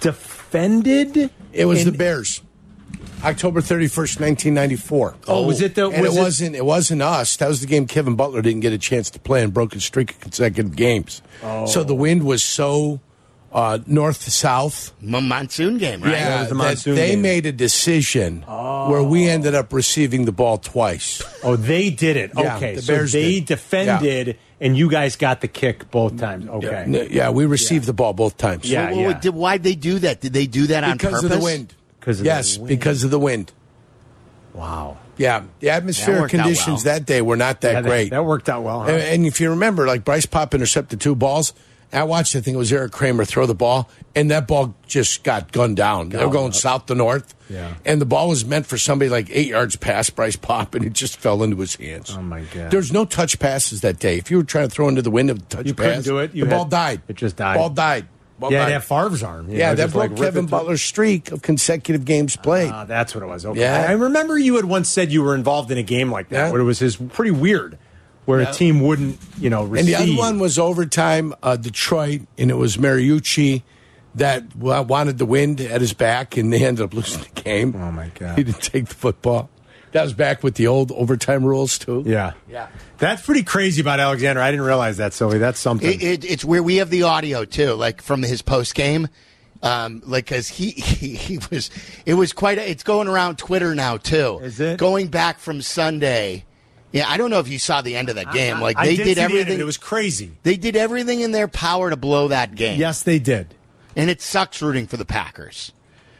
[0.00, 1.30] defended.
[1.52, 2.40] It was in- the Bears.
[3.22, 5.14] October 31st, 1994.
[5.28, 7.36] Oh, was it the- And was it it- wasn't it wasn't us.
[7.36, 9.84] That was the game Kevin Butler didn't get a chance to play and broke his
[9.84, 11.20] streak of consecutive games.
[11.42, 11.66] Oh.
[11.66, 13.00] So the wind was so
[13.52, 14.92] uh, north to south.
[15.00, 16.12] Monsoon game, right?
[16.12, 17.22] Yeah, was the that monsoon they game.
[17.22, 21.22] made a decision where we ended up receiving the ball twice.
[21.42, 22.30] Oh, they did it.
[22.36, 23.46] Yeah, okay, the so they did.
[23.46, 26.48] defended, and you guys got the kick both times.
[26.48, 26.84] Okay.
[26.86, 28.70] N- Yeah, we received the ball both times.
[28.70, 30.20] Yeah, Well, well, did- why'd they do that?
[30.20, 31.22] Did they do that on purpose?
[31.22, 31.74] because of the wind.
[32.00, 32.68] 'Cause of the yes, wind.
[32.68, 33.52] because of the wind.
[34.54, 34.96] Wow.
[35.16, 36.94] Yeah, the atmospheric worked conditions well.
[36.94, 38.10] that day were not that Yeah, great.
[38.10, 38.80] That worked out well.
[38.82, 38.92] Huh?
[38.92, 41.52] And, and if you remember, like Bryce Paup intercepted two balls.
[41.92, 45.24] I watched, I think it was Erik Kramer throw the ball, and that ball just
[45.24, 46.10] got gunned down.
[46.10, 46.54] they were going up.
[46.54, 47.34] south to north.
[47.48, 47.74] Yeah.
[47.84, 50.92] And the ball was meant for somebody like eight yards past Bryce Paup, and it
[50.92, 52.14] just fell into his hands.
[52.16, 52.70] Oh, my God.
[52.70, 54.18] There's no touch passes that day.
[54.18, 56.18] If you were trying to throw into the wind of touch You pass, couldn't do
[56.18, 56.32] it.
[56.34, 57.02] You the had- ball died.
[57.08, 57.56] it just died.
[57.56, 58.06] Ball died.
[58.38, 58.72] Ball yeah, died.
[58.72, 59.50] that Favre's arm.
[59.50, 60.46] yeah, know, that broke like, Kevin.
[60.46, 62.70] Butler's streak of consecutive games played.
[62.70, 63.44] Ah, that's what it was.
[63.44, 63.60] Okay.
[63.60, 63.84] Yeah.
[63.86, 66.50] I remember you had once said you were involved in a game like that, Yeah.
[66.52, 67.76] where it was his pretty weird,
[68.24, 68.50] where Yeah.
[68.50, 72.54] a team wouldn't, you know, And the other one was overtime, uh, Detroit, and it
[72.56, 73.62] was Mariucci
[74.14, 77.74] that wanted the wind at his back, and they ended up losing the game.
[77.76, 78.36] Oh, my God.
[78.38, 79.48] He didn't take the football.
[79.92, 82.04] That was back with the old overtime rules too.
[82.06, 82.34] Yeah.
[82.48, 82.68] Yeah.
[82.98, 84.40] That's pretty crazy about Alexander.
[84.40, 85.38] I didn't realize that, Silvy.
[85.38, 85.88] That's something.
[85.88, 89.08] It, it, it's where we have the audio too, like from his post game.
[89.64, 91.70] Um, like, cause he, he, he was,
[92.06, 94.38] it was quite, a, it's going around Twitter now too.
[94.42, 94.78] Is it?
[94.78, 96.44] Going back from Sunday.
[96.92, 98.60] Yeah, I don't know if you saw the end of that game.
[98.60, 99.58] Like I they did, did, see the end of everything.
[99.60, 99.62] It.
[99.62, 100.32] it was crazy.
[100.42, 102.78] they did everything in their power to blow that game.
[102.80, 103.54] Yes, they did.
[103.96, 105.72] and it sucks rooting for the Packers.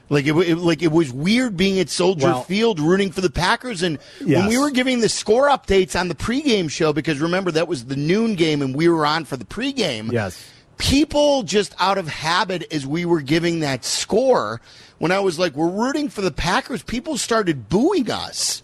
[0.08, 3.30] Like it, it like it was weird being at Soldier Well- Field rooting for the
[3.30, 7.52] Packers, and when we were giving the score updates on the pregame show, because remember
[7.52, 10.10] that was the noon game, and we were on for the pregame.
[10.10, 10.44] Yes.
[10.78, 14.60] people just out of habit as we were giving that score,
[14.98, 18.62] when I was like, "We're rooting for the Packers," people started booing us,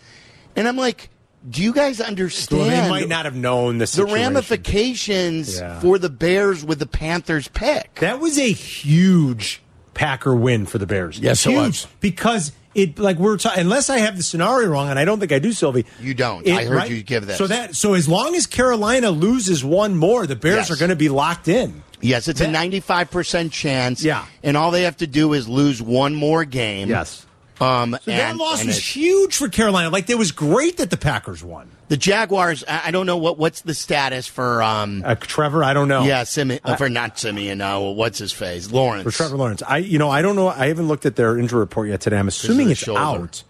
[0.57, 1.11] and I'm like,
[1.49, 5.81] "Do you guys understand?" Well, they might not have known the the ramifications Yeah.
[5.81, 7.97] for the Bears with the Panthers pick.
[7.97, 9.61] That was a huge
[9.95, 11.19] Packer win for the Bears.
[11.19, 11.87] Yes, it huge was.
[12.01, 13.61] because it like we're talking.
[13.61, 15.87] Unless I have the scenario wrong, and I don't think I do, Silvy.
[16.01, 16.47] You don't.
[16.47, 16.91] It- I heard right?
[16.91, 17.39] you give that.
[17.39, 20.71] So that so as long as Carolina loses one more, the Bears Yes.
[20.71, 21.83] are going to be locked in.
[22.03, 24.05] Yes, it's a 95% chance.
[24.05, 24.27] Yeah.
[24.43, 26.89] And all they have to do is lose one more game.
[26.91, 27.25] Yes.
[27.61, 29.89] Um, So that loss and was huge for Carolina.
[29.91, 31.71] Like it was great that the Packers won.
[31.89, 35.73] The Jaguars, I I don't know what what's the status for um Uh, Trevor, I
[35.73, 36.05] don't know.
[36.05, 38.71] Yeah, Simeon, for not Simeon, uh, what's his face?
[38.71, 39.05] Lawrence.
[39.05, 40.49] For Trevor Lawrence, I you know I don't know.
[40.49, 42.19] I haven't looked at their injury report yet today.
[42.19, 43.01] I'm assuming it's shoulder.
[43.01, 43.43] out.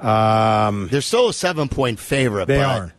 [0.00, 2.46] Um, They're still a seven point favorite.
[2.46, 2.94] they but are.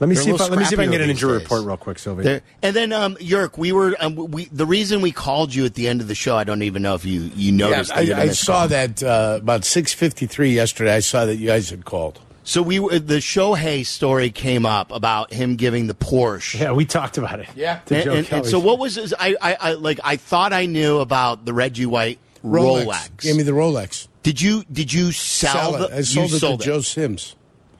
[0.00, 1.32] Let me they're see if I, let me see if I can get an injury
[1.32, 1.42] days.
[1.42, 2.22] report real quick, Sylvia.
[2.24, 5.74] They're- And then um Yerk, we were um, we the reason we called you at
[5.74, 6.36] the end of the show.
[6.36, 7.94] I don't even know if you you Yeah, noticed.
[7.94, 8.68] that I, I saw call.
[8.68, 10.94] that uh, about six fifty three yesterday.
[10.94, 12.20] I saw that you guys had called.
[12.44, 16.58] So we the Shohei story came up about him giving the Porsche.
[16.60, 17.48] Yeah, we talked about it.
[17.56, 17.80] Yeah.
[17.90, 20.98] And, and- and so what was his, I, I I like I thought I knew
[21.00, 23.18] about the Reggie White Rolex.
[23.22, 24.08] Gave me the Rolex.
[24.22, 25.92] Did you did you sell, Sell the it.
[25.92, 27.34] I sold it sold to Joe Sims.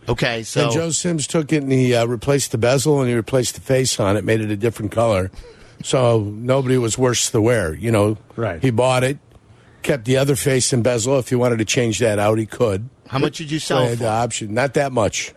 [0.09, 3.15] Okay, so and Joe Sims took it and he uh, replaced the bezel and he
[3.15, 5.31] replaced the face on it, made it a different color.
[5.83, 7.75] So nobody was worse to wear.
[7.75, 8.61] You know, Right.
[8.63, 9.19] He bought it,
[9.83, 11.19] kept the other face and bezel.
[11.19, 12.89] If he wanted to change that out, he could.
[13.07, 13.83] how much did you sell?
[13.83, 14.05] he had for?
[14.05, 14.55] the option.
[14.55, 15.33] Not that much.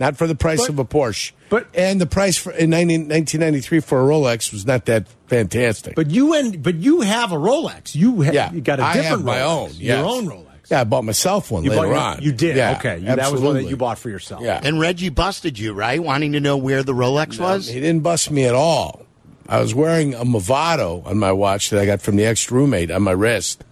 [0.00, 1.32] Not for the price But- of a Porsche.
[1.48, 5.94] but- and the price for in 19, 1993 for a Rolex was not that fantastic.
[5.94, 7.94] but you and but you have a Rolex.
[7.94, 9.68] You ha- yeah, you got a different have my own.
[9.74, 9.98] yes.
[9.98, 10.46] Your own Rolex.
[10.72, 12.22] Yeah, I bought myself one You later bought your- on.
[12.22, 12.56] You did.
[12.56, 12.98] Yeah, okay.
[12.98, 13.68] You- that was one that absolutely.
[13.70, 14.42] you bought for yourself.
[14.42, 14.60] Yeah.
[14.62, 16.02] And Reggie busted you, right?
[16.02, 17.68] Wanting to know where the Rolex was.
[17.68, 19.02] He didn't bust me at all.
[19.48, 22.90] I was wearing a Movado on my watch that I got from the ex roommate
[22.90, 23.64] on my wrist.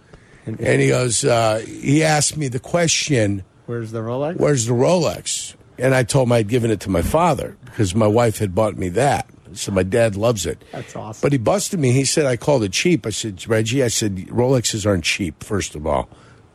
[0.45, 4.37] And he goes, uh, he asked me the question, Where's the Rolex?
[4.37, 5.55] Where's the Rolex?
[5.77, 8.77] And I told him I'd given it to my father because my wife had bought
[8.77, 9.27] me that.
[9.53, 10.63] So my dad loves it.
[10.71, 11.21] That's awesome.
[11.21, 11.91] But he busted me.
[11.91, 13.05] He said I called it cheap.
[13.05, 16.07] I said, Reggie, I said, Rolexes aren't cheap, first of all.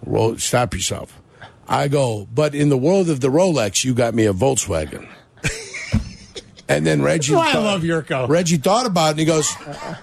[0.06, 1.20] Ro- stop yourself.
[1.68, 5.08] I go, but in the world of the Rolex, you got me a Volkswagen.
[6.68, 7.34] and then Reggie.
[7.34, 8.28] Why I thought- love Jurko.
[8.28, 9.52] Reggie thought about it and he goes,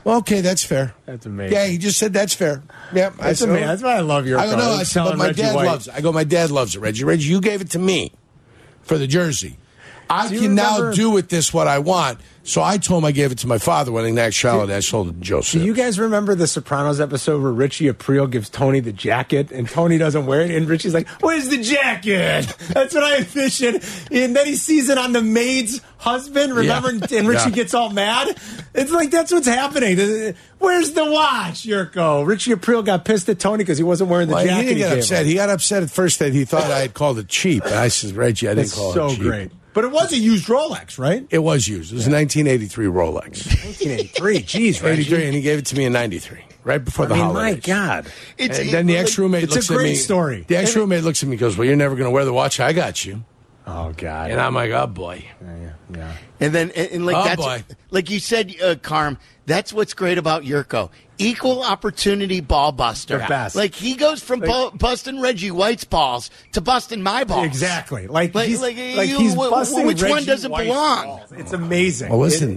[0.03, 0.93] well, okay, that's fair.
[1.05, 1.53] That's amazing.
[1.53, 2.63] Yeah, he just said that's fair.
[2.93, 3.67] Yeah, I That's said, amazing.
[3.67, 4.39] That's why I love Jurko.
[4.39, 5.65] I go, no, I was said, but my Reggie dad White.
[5.65, 5.93] loves it.
[5.95, 7.03] I go, my dad loves it, Reggie.
[7.05, 8.11] Reggie, you gave it to me
[8.81, 9.57] for the jersey.
[10.09, 12.19] I can now do with this what I want.
[12.45, 14.81] So I told him I gave it to my father when in that Charlotte I
[14.81, 15.61] sold it to Do Joseph.
[15.63, 19.97] you guys remember the Sopranos episode where Richie Aprile gives Tony the jacket and Tony
[19.97, 20.51] doesn't wear it?
[20.51, 22.53] And Richie's like, Where's the jacket?
[22.69, 23.75] That's what I envisioned.
[24.11, 26.91] And then he sees it on the maid's husband, remember?
[26.91, 27.19] Yeah.
[27.19, 27.55] And Richie Yeah.
[27.55, 28.37] gets all mad.
[28.73, 30.35] It's like, that's what's happening.
[30.59, 32.23] Where's the watch, Jurko?
[32.27, 34.61] Richie Aprile got pissed at Tony because he wasn't wearing the Well, jacket.
[34.63, 35.21] he didn't get gave upset.
[35.21, 35.27] him.
[35.27, 37.63] He got upset at first that he thought I had called it cheap.
[37.63, 39.17] And I said, Reggie, I didn't That's call so it cheap.
[39.19, 39.51] So great.
[39.73, 41.25] But it was a used Rolex, right?
[41.29, 41.91] It was used.
[41.91, 43.45] It was a 1983 Rolex.
[43.47, 44.39] 1983.
[44.43, 45.25] Jeez, 83, Reggie.
[45.25, 47.53] and he gave it to me in 93, right before the I mean, my.
[47.55, 48.05] God.
[48.37, 49.95] It's, And then the ex roommate it's a looks at great me.
[49.95, 50.45] story.
[50.47, 52.33] The ex roommate looks at me and goes, Well, you're never going to wear the
[52.33, 52.59] watch.
[52.59, 53.23] I got you.
[53.65, 54.29] Oh, God.
[54.31, 55.25] And I'm like, Oh, boy.
[55.41, 55.73] Yeah.
[55.95, 56.13] yeah.
[56.39, 57.63] And then, and, and like Oh, that's boy.
[57.91, 59.17] like you said, uh, Carm.
[59.45, 60.89] That's what's great about Jurko.
[61.17, 63.19] Equal opportunity ball buster.
[63.19, 63.55] Best.
[63.55, 67.45] Like he goes from bu- busting Reggie White's balls to busting my balls.
[67.45, 68.07] Exactly.
[68.07, 71.05] Like, Like- he's like, like, you- he's wh- busting which one Reggie doesn't White's belong?
[71.05, 71.31] balls.
[71.37, 72.09] It's amazing.
[72.09, 72.55] Well, listen.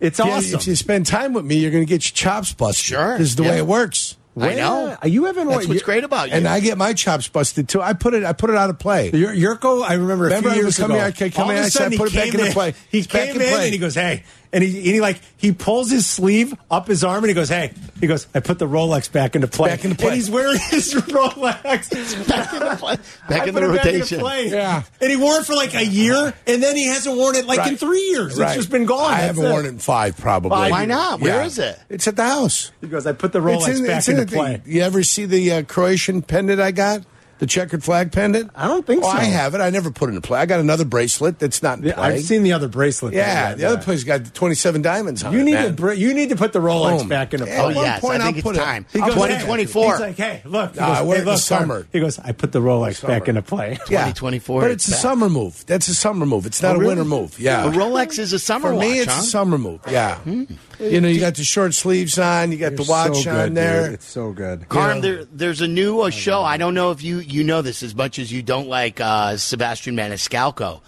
[0.00, 0.54] It- it's If you- awesome.
[0.60, 2.84] If you spend time with me, you're going to get your chops busted.
[2.84, 3.50] Sure, This is the yeah.
[3.50, 4.16] way it works.
[4.40, 4.96] I know.
[5.02, 5.46] Yeah, you haven't.
[5.48, 6.34] That's what's great about you.
[6.34, 7.82] And I get my chops busted too.
[7.82, 8.24] I put it.
[8.24, 9.10] I put it out of play.
[9.12, 11.06] Jurko, I remember a Remember few I was coming- ago.
[11.06, 12.52] I came all in, of a I said, sudden, put it back came into in-
[12.54, 12.74] play.
[12.90, 15.52] He It's came in in and he goes, "Hey," and he, and he like he
[15.52, 18.66] pulls his sleeve up his arm and he goes, "Hey," he goes, "I put the
[18.68, 20.08] Rolex back into play." Back into play.
[20.08, 22.96] And he's wearing his Rolex back in the, play,
[23.28, 24.20] back I in the into rotation.
[24.20, 24.48] play.
[24.48, 24.82] Yeah.
[25.00, 27.66] and he wore it for like a year, and then he hasn't worn it like
[27.70, 28.38] in three years.
[28.38, 28.48] Right.
[28.48, 29.12] It's just been gone.
[29.12, 30.50] I That's haven't worn it in five, probably.
[30.50, 31.20] Five Why not?
[31.20, 31.78] Where Where is is it?
[31.88, 32.72] It's at the house.
[32.80, 34.62] He goes, "I put the Rolex in- back it's in into the play." thing.
[34.74, 37.02] You ever see the uh, Croatian pendant I got?
[37.42, 38.52] The checkered flag pendant?
[38.54, 39.18] I don't think oh, so.
[39.18, 39.60] I have it.
[39.60, 40.38] I never put it in play.
[40.38, 42.04] I got another bracelet that's not in Yeah, play.
[42.14, 43.14] I've seen the other bracelet.
[43.14, 45.36] Yeah, thing, the other uh, place got 27 diamonds on it.
[45.38, 45.66] You it, need man.
[45.66, 47.08] to br- you need to put the Rolex Boom.
[47.08, 47.56] back into play.
[47.56, 48.86] Yeah, Oh At one yes, point, I think I'll it's put it- time.
[48.92, 49.90] He goes, 2024.
[49.90, 50.74] He's like, hey, look.
[50.74, 51.60] He ah, goes, I wear hey, it the look, Carm.
[51.62, 51.86] summer.
[51.92, 53.18] He goes, I put the Rolex Summer.
[53.18, 53.70] back into play.
[53.86, 55.66] 2024, But it's it's a summer move.
[55.66, 56.46] That's a summer move.
[56.46, 57.40] It's not Oh, a winter move.
[57.40, 57.66] Yeah.
[57.66, 59.20] A Rolex is a summer For me, it's huh?
[59.20, 59.80] a summer move.
[59.90, 60.14] Yeah.
[60.18, 60.44] Hmm.
[60.82, 62.52] You know, you got the short sleeves on.
[62.52, 63.92] You got the watch on there.
[63.92, 64.68] It's so good.
[64.68, 66.42] Carm, there, there's a new uh, show.
[66.42, 69.36] I don't know if you you know this as much as you don't like uh,
[69.36, 70.80] Sebastian Maniscalco.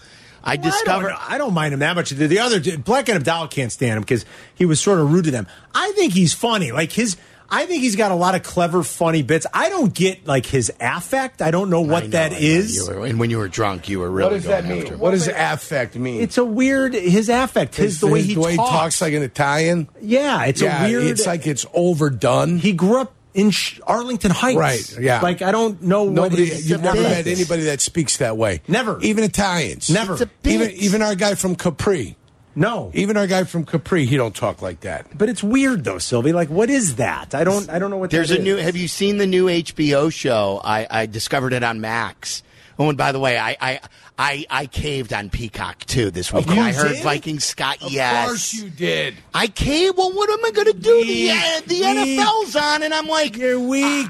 [0.43, 1.07] I discovered.
[1.07, 2.11] I don't, I don't mind him that much.
[2.11, 5.25] The, the other Black and Abdallah can't stand him because he was sort of rude
[5.25, 5.47] to them.
[5.73, 6.71] I think he's funny.
[6.71, 7.17] Like his,
[7.49, 9.45] I think he's got a lot of clever, funny bits.
[9.53, 11.41] I don't get like his affect.
[11.41, 12.41] I don't know what I know, that I know.
[12.41, 12.75] is.
[12.75, 14.83] You were- and when you were drunk, you were really What does that going mean?
[14.83, 14.97] after.
[14.97, 16.21] What does affect mean?
[16.21, 17.75] It's a weird his affect.
[17.75, 18.69] His, the way he the way talks.
[18.69, 19.87] he talks like an Italian.
[20.01, 21.03] Yeah, it's yeah, a weird.
[21.03, 22.57] It's like it's overdone.
[22.57, 23.51] he grew up in
[23.85, 24.57] Arlington Heights.
[24.57, 25.19] Right, yeah.
[25.21, 28.17] Like I don't know Nobody, what it is you've never about met anybody that speaks
[28.17, 28.61] that way.
[28.67, 28.99] Never.
[29.01, 29.89] Even Italians.
[29.89, 30.17] Never.
[30.45, 32.15] Even even our guy from Capri.
[32.55, 32.91] No.
[32.93, 35.17] Even our guy from Capri, he don't talk like that.
[35.17, 36.33] But it's weird though, Sylvie.
[36.33, 37.35] Like, what is that?
[37.35, 37.69] I don't.
[37.69, 38.11] I don't know what.
[38.11, 38.55] There's that a new.
[38.55, 40.61] Have you seen the new HBO show?
[40.63, 42.43] I, I discovered it on Max.
[42.77, 43.79] Oh, and by the way, I I
[44.17, 46.47] I, I caved on Peacock too this week.
[46.47, 47.03] you I heard did?
[47.03, 47.81] Viking Scott.
[47.81, 49.15] Of yes, of course you did.
[49.33, 49.97] I caved.
[49.97, 51.05] Well, what am I going to do?
[51.05, 51.81] The, uh, the.
[51.81, 54.07] NFL's on, and I'm like, You're weak.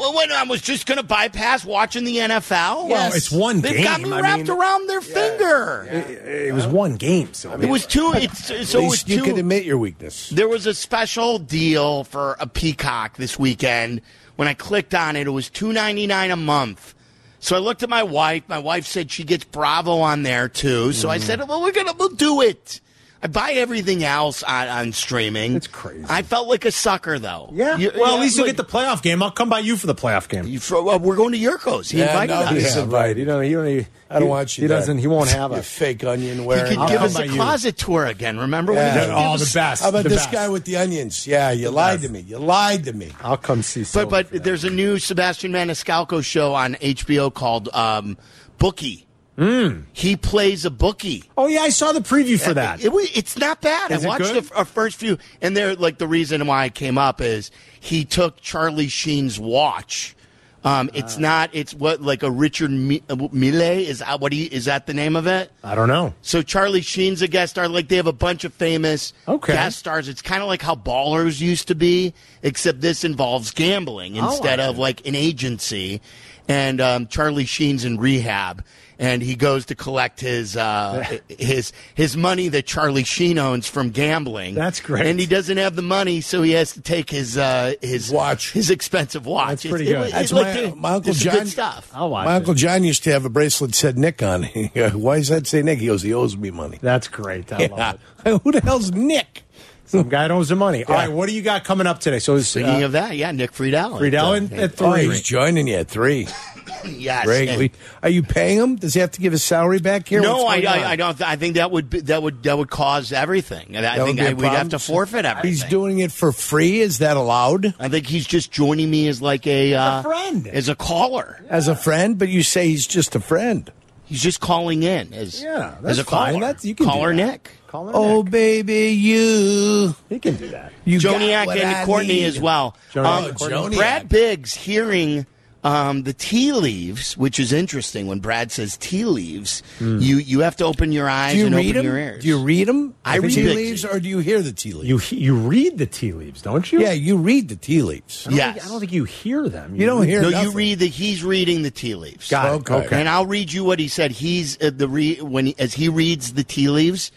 [0.00, 2.88] Well, what, I was just going to bypass watching the NFL.
[2.88, 3.74] Well, it's one game.
[3.74, 5.86] They've got me I wrapped mean- around their finger.
[5.90, 7.66] It, it was one game, Silvy.
[7.66, 8.12] It was two.
[8.14, 9.24] It's so At it was least you two.
[9.24, 10.30] can admit your weakness.
[10.30, 14.00] There was a special deal for a Peacock this weekend.
[14.36, 16.94] When I clicked on it, it was two ninety nine a month.
[17.40, 18.44] So I looked at my wife.
[18.48, 20.92] My wife said she gets Bravo on there too.
[20.92, 21.22] So I Mm.
[21.22, 22.80] said, "Well, we're gonna we'll do it."
[23.22, 25.54] I buy everything else on, on streaming.
[25.54, 26.06] It's crazy.
[26.08, 27.50] I felt like a sucker though.
[27.52, 27.76] Yeah.
[27.76, 29.22] You- well, yeah, at least you'll get the playoff game.
[29.22, 30.46] I'll come by you for the playoff game.
[30.46, 31.90] You, for, well, we're going to Jurko's.
[31.90, 32.50] He Yeah, invited no, us.
[32.52, 33.08] he's Yeah, invited.
[33.08, 33.16] right.
[33.18, 33.66] You know, he don't.
[33.66, 34.62] He, I don't he- want you.
[34.62, 34.78] He there.
[34.78, 34.98] doesn't.
[34.98, 37.32] He won't have a fake onion He could give us by a you.
[37.34, 38.38] closet tour again.
[38.38, 38.72] Remember?
[38.72, 38.94] Yeah.
[38.96, 39.82] When he Oh, gave the best.
[39.82, 40.32] How about the this best.
[40.32, 41.26] guy with the onions?
[41.26, 42.20] Yeah, you lied to me.
[42.20, 43.12] You lied to me.
[43.20, 43.84] I'll come see.
[43.92, 48.16] But but there's a new Sebastian Maniscalco show on HBO called um,
[48.56, 49.06] Bookie.
[49.40, 49.80] Hmm.
[49.94, 51.24] He plays a bookie.
[51.34, 52.84] Oh yeah, I saw the preview for that.
[52.84, 53.90] It, wa- it's not bad.
[53.90, 54.34] Is I it watched good?
[54.34, 57.50] the f- uh, first few, and they're like the reason why I came up is
[57.80, 60.14] he took Charlie Sheen's watch.
[60.62, 61.20] Um, it's Ah.
[61.20, 61.50] not.
[61.54, 64.92] It's what like a Richard Mi- uh, Mille is that what he is that the
[64.92, 65.50] name of it?
[65.64, 66.12] I don't know.
[66.20, 67.66] So Charlie Sheen's a guest star.
[67.66, 69.54] Like they have a bunch of famous Okay.
[69.54, 70.06] guest stars.
[70.06, 74.60] It's kind of like how Ballers used to be, except this involves gambling Oh, instead
[74.60, 76.02] I of like an agency.
[76.46, 78.62] And um, Charlie Sheen's in rehab,
[79.00, 83.90] and he goes to collect his uh, his his money that Charlie Sheen owns from
[83.90, 84.54] gambling.
[84.54, 85.06] That's great.
[85.06, 88.52] And he doesn't have the money, so he has to take his uh, his Watch.
[88.52, 89.48] his expensive watch.
[89.48, 90.08] That's pretty It's- good.
[90.08, 91.34] it- That's it's like my, the- my uncle John.
[91.34, 91.90] Good stuff.
[91.94, 92.36] I'll watch My it.
[92.36, 94.94] uncle John used to have a bracelet that said Nick on it.
[94.94, 95.78] Why does that say Nick?
[95.80, 96.78] He goes, he owes me money.
[96.82, 97.50] That's great.
[97.52, 97.92] I love Yeah.
[98.34, 98.40] it.
[98.44, 99.44] Who the hell's Nick?
[99.90, 100.84] Some guy owes the money.
[100.84, 102.20] All right, what do you got coming up today?
[102.20, 103.98] So, Speaking uh, of that, yeah, Nick Friedell.
[104.00, 105.06] Friedell at, uh, at Oh, three.
[105.06, 106.28] he's joining you at three.
[106.84, 107.26] yes.
[107.58, 107.72] We-
[108.02, 108.76] Are you paying him?
[108.76, 110.20] Does he have to give his salary back here?
[110.20, 110.56] No, I.
[110.60, 111.20] I, I don't.
[111.20, 113.74] I think that would be, that would that would cause everything.
[113.76, 115.50] And I That think a I, we'd have to forfeit everything.
[115.50, 116.80] He's doing it for free.
[116.80, 117.74] Is that allowed?
[117.78, 120.46] I think he's just joining me as like a, uh, friend.
[120.46, 121.44] as a caller.
[121.48, 123.70] As a friend, but you say he's just a friend.
[124.10, 126.32] He's just calling in as Yeah, as that's a caller.
[126.32, 126.40] fine.
[126.40, 127.26] That's- you can caller that.
[127.26, 127.50] Nick.
[127.68, 128.32] Call Oh, Nick.
[128.32, 129.94] baby, you.
[130.08, 130.72] he can do that.
[130.84, 132.24] You Joniak and Courtney need.
[132.24, 132.76] as well.
[132.92, 133.56] Joniak Um, Courtney.
[133.56, 133.76] Joniak.
[133.76, 135.26] Brad Biggs hearing
[135.62, 138.06] um, the tea leaves, which is interesting.
[138.06, 141.76] When Brad says tea leaves, you you have to open your eyes you and read
[141.76, 141.84] open them?
[141.84, 142.22] your ears.
[142.22, 142.94] Do you read them?
[143.04, 145.10] I the read tea leaves, or do you hear the tea leaves?
[145.10, 146.80] You you read the tea leaves, don't you?
[146.80, 148.26] yeah, you read the tea leaves.
[148.26, 148.54] I don't Yes.
[148.54, 149.76] think- I don't think you hear them.
[149.76, 150.48] You don't hear no, nothing.
[150.50, 150.86] you read the.
[150.88, 152.30] He's reading the tea leaves.
[152.30, 152.48] Got it.
[152.60, 152.74] Okay.
[152.86, 152.98] Okay.
[153.00, 154.10] And I'll read you what he said.
[154.12, 157.12] He's uh, the re, when he, as he reads the tea leaves,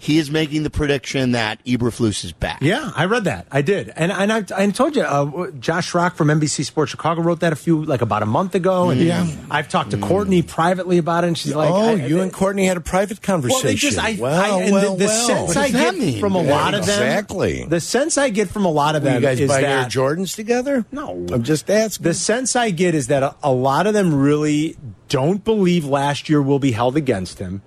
[0.00, 2.60] he is making the prediction that Eberflus is back.
[2.62, 3.48] Yeah, I read that.
[3.50, 7.20] I did, and and I, I told you, uh, Josh Schrock from NBC Sports Chicago
[7.22, 9.26] wrote that a few like about a month ago, and Yeah.
[9.50, 12.66] I've talked to Courtney privately about it, and she's like, oh, I- you and Courtney
[12.66, 13.64] had a private conversation.
[13.64, 15.26] Well, they just I, well, I and well, the, the well.
[15.26, 16.20] sense What I get mean?
[16.20, 17.64] from a Yeah, lot of them, exactly.
[17.64, 19.82] The sense I get from a lot of Will them you guys is buy that
[19.82, 20.86] Air Jordans together?
[20.92, 21.26] No.
[21.32, 22.04] I'm just asking.
[22.04, 24.76] the sense I get is that a, a lot of them really
[25.08, 27.62] don't believe last year will be held against him,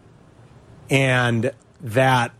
[0.89, 2.31] and that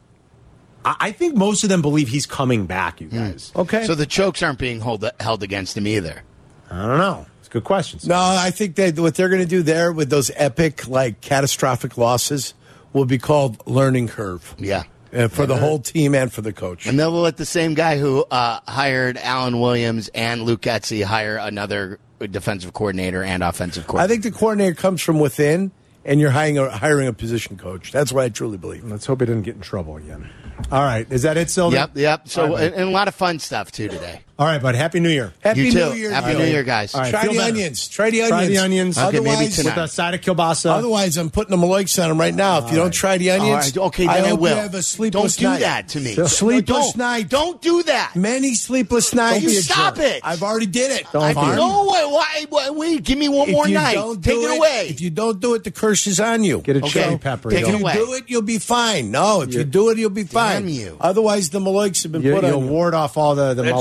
[0.86, 3.02] I, I think most of them believe he's coming back.
[3.02, 3.86] You guys, okay.
[3.86, 6.24] So the chokes aren't being hold, held against him either.
[6.70, 7.26] I don't know.
[7.40, 8.00] It's a good question.
[8.06, 11.98] no, I think that what they're going to do there with those epic, like catastrophic
[11.98, 12.54] losses
[12.94, 14.56] will be called learning curve.
[14.58, 14.84] Yeah.
[15.14, 16.86] Uh, for the whole team and for the coach.
[16.86, 21.36] And they'll let the same guy who uh, hired Alan Williams and Luke Getsy hire
[21.36, 24.06] another defensive coordinator and offensive coordinator.
[24.06, 25.72] I think the coordinator comes from within,
[26.06, 27.92] and you're hiring a, hiring a position coach.
[27.92, 28.84] That's what I truly believe.
[28.84, 30.30] Let's hope he doesn't get in trouble again.
[30.72, 31.82] All right, is that it, Sylvia?
[31.82, 32.28] Yep, yep.
[32.28, 34.22] So, All right, and, and a lot of fun stuff too today.
[34.42, 34.74] All right, bud.
[34.74, 35.32] Happy New Year.
[35.42, 35.90] Happy You too.
[35.92, 36.96] New Year, Happy New Year, guys.
[36.96, 37.52] All right, Try feel the better.
[37.52, 37.88] onions.
[37.88, 38.32] Try the onions.
[38.32, 38.98] Try the onions.
[38.98, 39.76] Okay, maybe Otherwise, tonight.
[39.76, 40.72] with a side of kielbasa.
[40.72, 42.66] otherwise, I'm putting the Maloiks on them right now.
[42.66, 44.50] If you don't try the onions, right, okay, then I, hope will.
[44.56, 45.60] You have a sleepless Don't do night.
[45.60, 46.16] that to me.
[46.16, 47.30] So- Sleepless don't, night.
[47.30, 48.16] Don't do that.
[48.16, 49.44] Many sleepless nights.
[49.44, 50.22] You stop it.
[50.24, 51.06] I've already did it.
[51.14, 51.44] Don't I've do it.
[51.44, 53.94] already- No, wait, why, why, wait, give me one If more you night.
[53.94, 54.88] don't Take do it away.
[54.90, 56.62] If you don't do it, the curse is on you.
[56.62, 57.04] Get a Okay.
[57.04, 57.54] chili pepper.
[57.54, 57.94] If you it you away.
[57.94, 59.12] do it, you'll be fine.
[59.12, 60.68] No, if you do it, you'll be fine.
[60.68, 60.98] you.
[61.00, 63.74] Otherwise, the Maloiks have been put will on You'll ward off all the, the That's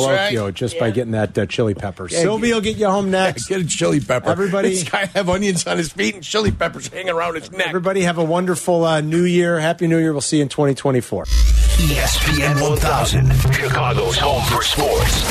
[0.51, 0.55] malocchio right.
[0.55, 2.09] just by getting that uh, chili pepper.
[2.11, 3.49] Yeah, Sylvia will get you home next.
[3.49, 4.31] Get a chili pepper.
[4.31, 7.69] Everybody- this guy have onions on his feet and chili peppers hanging around his neck.
[7.69, 9.59] Everybody have a wonderful uh, New Year.
[9.59, 10.13] Happy New Year.
[10.13, 11.25] We'll see you in 2024.
[11.25, 15.25] ESPN 1000, Chicago's home for sports.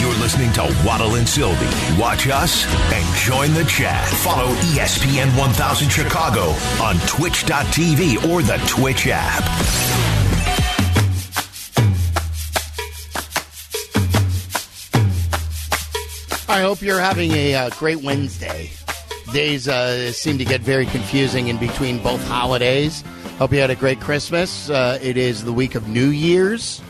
[0.00, 1.66] You're listening to Waddle and Silvy.
[2.00, 4.06] Watch us and join the chat.
[4.08, 6.50] Follow ESPN 1000 Chicago
[6.82, 10.21] on twitch.tv or the Twitch app.
[16.52, 18.68] I hope you're having a uh, great Wednesday.
[19.32, 23.02] Days uh, seem to get very confusing in between both holidays.
[23.38, 24.68] Hope you had a great Christmas.
[24.68, 26.82] Uh, it is the week of New Year's,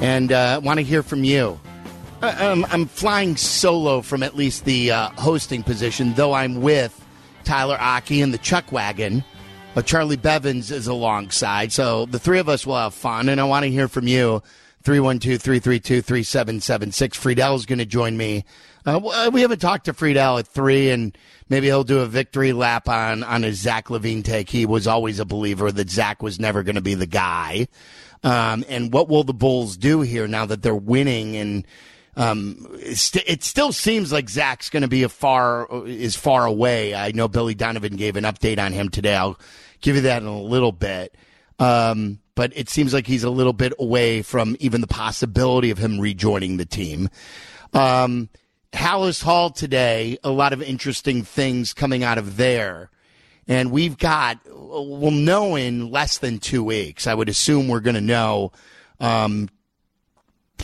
[0.00, 1.60] and uh, want to hear from you.
[2.22, 7.06] I, I'm, I'm flying solo from at least the uh, hosting position, though I'm with
[7.44, 9.22] Tyler Aki and the Chuck Wagon.
[9.76, 13.44] Uh, Charlie Bevins is alongside, so the three of us will have fun, and I
[13.44, 14.42] want to hear from you.
[14.82, 17.18] 312 332 3776.
[17.18, 18.44] Friedell's going to join me.
[18.84, 21.16] Uh, uh, we haven't talked to Friedell at three, and
[21.48, 24.50] maybe he'll do a victory lap on, on his Zach LaVine take.
[24.50, 27.68] He was always a believer that Zach was never going to be the guy.
[28.24, 31.36] Um, and what will the Bulls do here now that they're winning?
[31.36, 31.66] And
[32.16, 36.94] um, it still seems like Zach's going to be a far is far away.
[36.94, 39.16] I know Billy Donovan gave an update on him today.
[39.16, 39.38] I'll
[39.80, 41.14] give you that in a little bit.
[41.58, 45.78] Um, but it seems like he's a little bit away from even the possibility of
[45.78, 47.08] him rejoining the team.
[47.72, 48.28] Um,
[48.72, 52.90] Halas Hall today, a lot of interesting things coming out of there.
[53.46, 57.06] And we've got, we'll know in less than two weeks.
[57.06, 58.52] I would assume we're going to know,
[59.00, 59.48] um,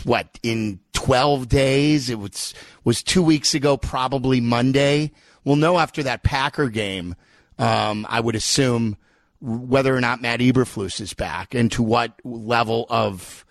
[0.05, 2.09] what, in 12 days?
[2.09, 2.53] It was,
[2.83, 5.11] was two weeks ago, probably Monday.
[5.43, 7.15] We'll know after that Packer game,
[7.57, 8.97] um, I would assume
[9.41, 13.45] whether or not Matt Eberflus is back and to what level of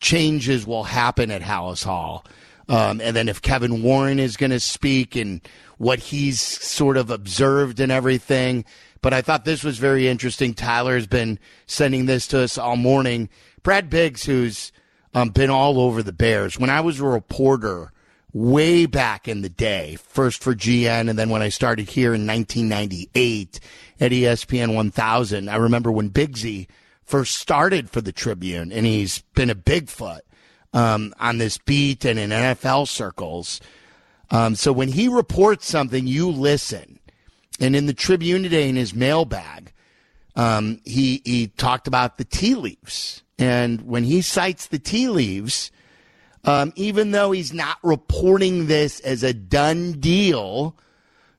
[0.00, 2.24] changes will happen at Halas Hall.
[2.68, 5.42] Um, and then if Kevin Warren is going to speak and
[5.78, 8.64] what he's sort of observed and everything.
[9.02, 10.54] But I thought this was very interesting.
[10.54, 13.28] Tyler has been sending this to us all morning.
[13.62, 14.72] Brad Biggs, who's
[15.14, 16.58] um, been all over the Bears.
[16.58, 17.92] When I was a reporter
[18.34, 22.26] way back in the day, first for GN, and then when I started here in
[22.26, 23.60] 1998
[24.00, 26.66] at ESPN 1000, I remember when Biggsy
[27.04, 30.20] first started for the Tribune, and he's been a Bigfoot
[30.72, 33.60] um, on this beat and in NFL circles.
[34.30, 36.98] Um, so when he reports something, you listen.
[37.60, 39.72] And in the Tribune today, in his mailbag,
[40.34, 45.70] um, he he talked about the tea leaves, and when he cites the tea leaves,
[46.44, 50.76] um, even though he's not reporting this as a done deal,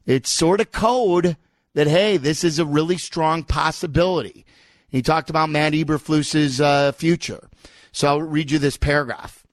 [0.05, 1.37] it's sort of code
[1.73, 4.45] that hey, this is a really strong possibility.
[4.89, 7.49] He talked about Matt Eberflus's uh, future.
[7.91, 9.45] So I'll read you this paragraph.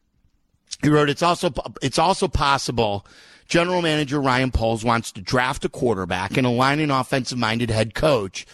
[0.83, 3.07] He wrote, "It's also it's also possible."
[3.49, 7.93] General Manager Ryan Poles wants to draft a quarterback and align an offensive minded head
[7.93, 8.47] coach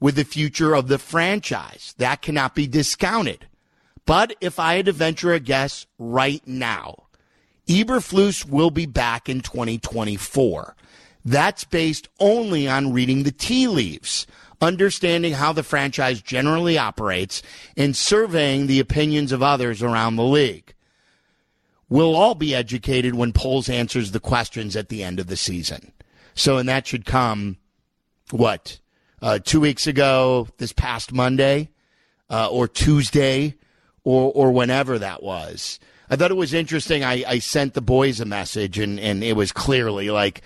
[0.00, 1.94] with the future of the franchise.
[1.98, 3.46] That cannot be discounted.
[4.06, 7.06] But if I had to venture a guess right now,
[7.68, 10.76] Eberflus will be back in 2024.
[11.24, 14.28] That's based only on reading the tea leaves,
[14.60, 17.42] understanding how the franchise generally operates,
[17.76, 20.72] and surveying the opinions of others around the league.
[21.88, 25.92] We'll all be educated when Poles answers the questions at the end of the season.
[26.34, 27.56] So, and that should come,
[28.30, 28.78] what,
[29.20, 31.70] uh, two weeks ago, this past Monday,
[32.30, 33.56] uh, or Tuesday,
[34.06, 35.80] or, or whenever that was.
[36.08, 37.02] I thought it was interesting.
[37.02, 40.42] I, I sent the boys a message, and, and it was clearly like,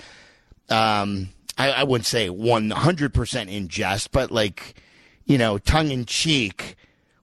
[0.71, 4.83] um, I, I wouldn't say 100% in jest, but like,
[5.27, 6.77] you know, tongue in cheek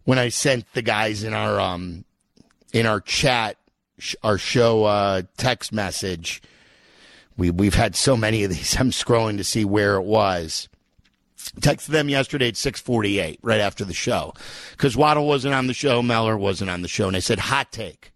[0.04, 2.06] when I sent the guys in our, um,
[2.72, 3.58] in our chat
[3.98, 6.44] sh- our show uh, text message.
[7.36, 8.76] We we've had so many of these.
[8.80, 10.70] I'm scrolling to see where it was.
[11.52, 14.34] Texted them yesterday at 6:48, right after the show,
[14.72, 17.72] because Waddle wasn't on the show, Meller wasn't on the show, and I said, "Hot
[17.72, 18.12] take: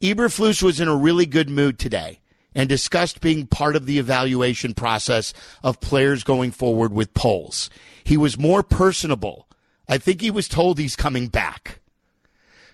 [0.00, 2.20] Eberflus was in a really good mood today."
[2.54, 7.68] And discussed being part of the evaluation process of players going forward with Poles.
[8.02, 9.46] He was more personable.
[9.90, 11.80] I think he was told he's coming back.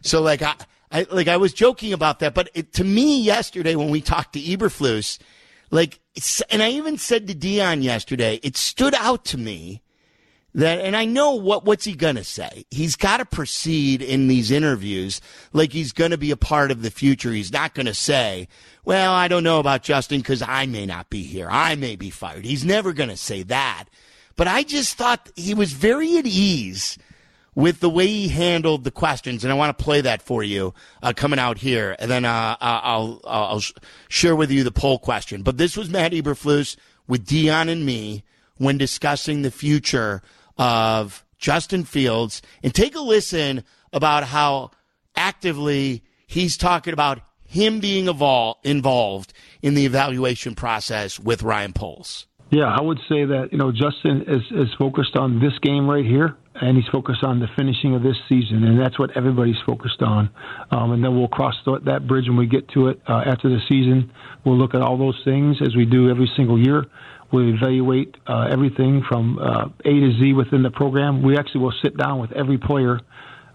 [0.03, 0.55] So, like, I,
[0.93, 4.35] I like I was joking about that, but it, to me yesterday when we talked
[4.35, 5.19] to Eberflus,
[5.73, 6.01] like,
[6.51, 9.81] and I even said to Dion yesterday, it stood out to me
[10.55, 12.67] that, and I know what what's he gonna say?
[12.71, 15.23] He's got to proceed in these interviews
[15.55, 17.33] like he's gonna be a part of the future.
[17.33, 18.49] He's not gonna say,
[18.85, 21.49] "Well, I don't know about Justin because I may not be here.
[21.51, 23.87] I may be fired." He's never gonna say that.
[24.37, 26.99] But I just thought he was very at ease
[27.55, 30.75] with the way he handled the questions, and I want to play that for you
[31.03, 33.63] uh, coming out here, and then uh, I'll, I'll I'll
[34.09, 35.43] share with you the poll question.
[35.43, 36.77] But this was Matt Eberflus
[37.07, 38.25] with Dion and me
[38.57, 40.23] when discussing the future
[40.57, 44.71] of Justin Fields, and take a listen about how
[45.17, 52.27] actively he's talking about him being evol- involved in the evaluation process with Ryan Poles?
[52.51, 56.05] Yeah, I would say that you know Justin is is focused on this game right
[56.05, 60.03] here, and he's focused on the finishing of this season, and that's what everybody's focused
[60.03, 60.31] on.
[60.71, 63.49] Um, and then we'll cross th- that bridge when we get to it uh, after
[63.49, 64.13] the season.
[64.45, 66.85] We'll look at all those things as we do every single year.
[67.33, 71.23] We'll evaluate uh, everything from uh, A to Z within the program.
[71.23, 73.01] We actually will sit down with every player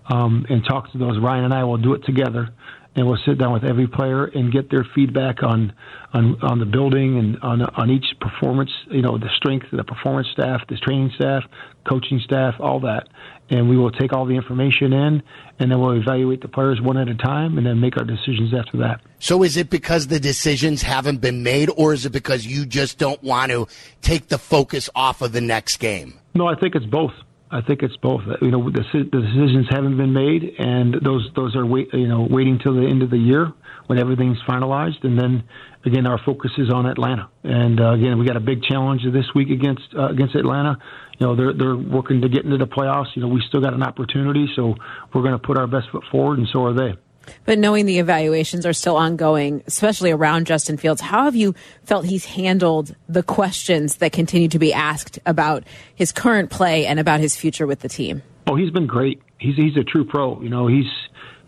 [0.09, 1.19] um, and talk to those.
[1.19, 2.49] Ryan and I will do it together,
[2.97, 5.71] and we'll sit down with every player and get their feedback on
[6.13, 8.71] on, on the building and on on each performance.
[8.89, 11.43] You know, the strength of the performance staff, the training staff,
[11.87, 13.07] coaching staff, all that.
[13.49, 15.23] And we will take all the information in,
[15.59, 18.53] and then we'll evaluate the players one at a time, and then make our decisions
[18.53, 18.99] after that.
[19.19, 22.97] So is it because the decisions haven't been made, or is it because you just
[22.97, 23.67] don't want to
[24.01, 26.19] take the focus off of the next game?
[26.35, 27.13] No, I think it's both.
[27.49, 28.21] I think it's both.
[28.41, 32.27] You know, the, the decisions haven't been made, and those those are wait, you know
[32.29, 33.53] waiting till the end of the year
[33.85, 35.43] when everything's finalized, and then
[35.85, 37.29] again our focus is on Atlanta.
[37.43, 40.77] And uh, again, we got a big challenge this week against uh, against Atlanta.
[41.19, 43.15] You know, they're they're working to get into the playoffs.
[43.15, 44.75] You know, we still got an opportunity, so
[45.13, 46.97] we're going to put our best foot forward, and so are they.
[47.45, 52.05] But knowing the evaluations are still ongoing, especially around Justin Fields, how have you felt
[52.05, 55.63] he's handled the questions that continue to be asked about
[55.95, 58.23] his current play and about his future with the team?
[58.47, 59.21] Oh, he's been great.
[59.39, 60.41] He's he's a true pro.
[60.41, 60.87] You know, he's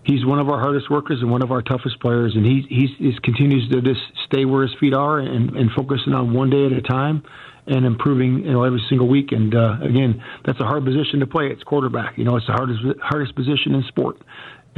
[0.03, 2.89] he's one of our hardest workers and one of our toughest players, and he he's,
[2.97, 6.65] he continues to just stay where his feet are and, and focusing on one day
[6.65, 7.23] at a time
[7.67, 9.32] and improving you know every single week.
[9.32, 11.47] And uh, again, that's a hard position to play.
[11.47, 12.17] It's quarterback.
[12.17, 14.17] You know, it's the hardest hardest position in sport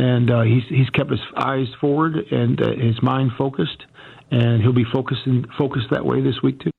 [0.01, 3.85] and uh, he's he's kept his eyes forward and uh, his mind focused,
[4.31, 6.71] and he'll be focusing focused that way this week too.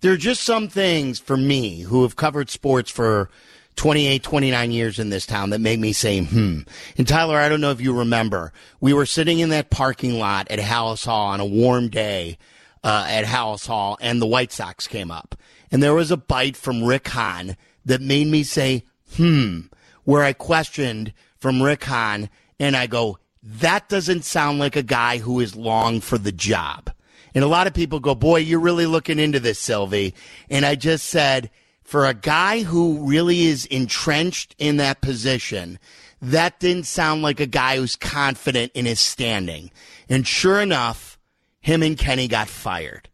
[0.00, 3.30] There are just some things for me who have covered sports for
[3.76, 6.60] 28, 29 years in this town that make me say, hmm.
[6.96, 10.48] And Tyler, I don't know if you remember, we were sitting in that parking lot
[10.50, 12.38] at Halas Hall on a warm day
[12.84, 15.36] uh, at Halas Hall, and the White Sox came up.
[15.70, 18.84] And there was a bite from Rick Hahn that made me say,
[19.16, 19.60] hmm,
[20.04, 22.28] where I questioned from Rick Hahn
[22.62, 26.92] and I go, that doesn't sound like a guy who is long for the job.
[27.34, 30.14] And a lot of people go, boy, you're really looking into this, Silvy.
[30.48, 31.50] And I just said,
[31.82, 35.80] for a guy who really is entrenched in that position,
[36.20, 39.72] that didn't sound like a guy who's confident in his standing.
[40.08, 41.18] And sure enough,
[41.60, 43.08] him and Kenny got fired.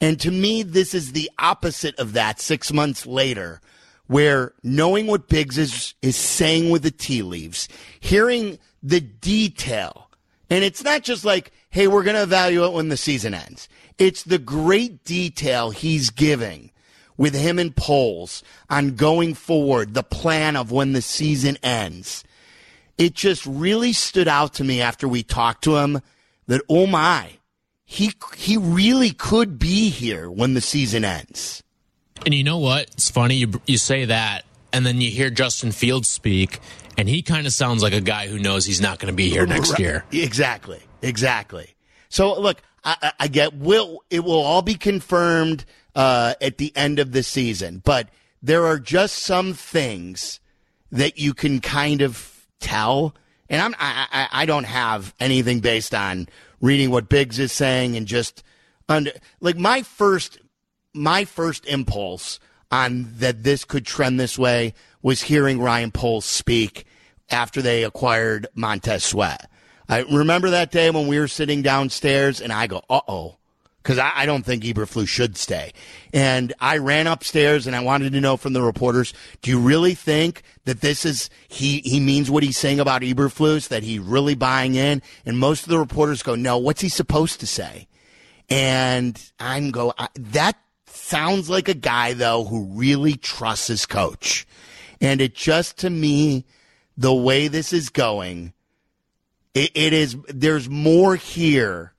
[0.00, 3.60] And to me, this is the opposite of that six months later,
[4.10, 7.68] where knowing what Biggs is, is saying with the tea leaves,
[8.00, 10.10] hearing the detail,
[10.50, 13.68] and it's not just like, hey, we're going to evaluate when the season ends.
[13.98, 16.72] It's the great detail he's giving
[17.16, 22.24] with him and Poles on going forward, the plan of when the season ends.
[22.98, 26.00] It just really stood out to me after we talked to him
[26.48, 27.34] that, oh my,
[27.84, 31.62] he, he really could be here when the season ends.
[32.24, 32.90] And you know what?
[32.92, 36.58] It's funny you you say that, and then you hear Justin Fields speak,
[36.98, 39.30] and he kind of sounds like a guy who knows he's not going to be
[39.30, 40.04] here next year.
[40.12, 41.74] Exactly, exactly.
[42.08, 45.64] So look, I, I get will it will all be confirmed
[45.94, 48.08] uh, at the end of the season, but
[48.42, 50.40] there are just some things
[50.92, 53.14] that you can kind of tell,
[53.48, 56.28] and I'm I, I, I don't have anything based on
[56.60, 58.42] reading what Biggs is saying and just
[58.88, 60.38] under like my first
[60.94, 62.38] my first impulse
[62.70, 66.84] on that this could trend this way was hearing Ryan Poles speak
[67.30, 69.50] after they acquired Montez Sweat.
[69.88, 73.36] I remember that day when we were sitting downstairs and I go, uh oh,
[73.82, 75.72] because I, I, don't think Eberflus should stay.
[76.12, 79.94] And I ran upstairs and I wanted to know from the reporters, do you really
[79.94, 84.34] think that this is, he, he means what he's saying about Eberflus, that he's really
[84.34, 85.02] buying in?
[85.24, 87.88] And most of the reporters go, no, what's he supposed to say?
[88.48, 90.56] And I'm go, that
[91.00, 94.46] sounds like a guy though who really trusts his coach.
[95.00, 96.44] And it just to me,
[96.96, 98.52] the way this is going,
[99.54, 101.94] it, it is there's more here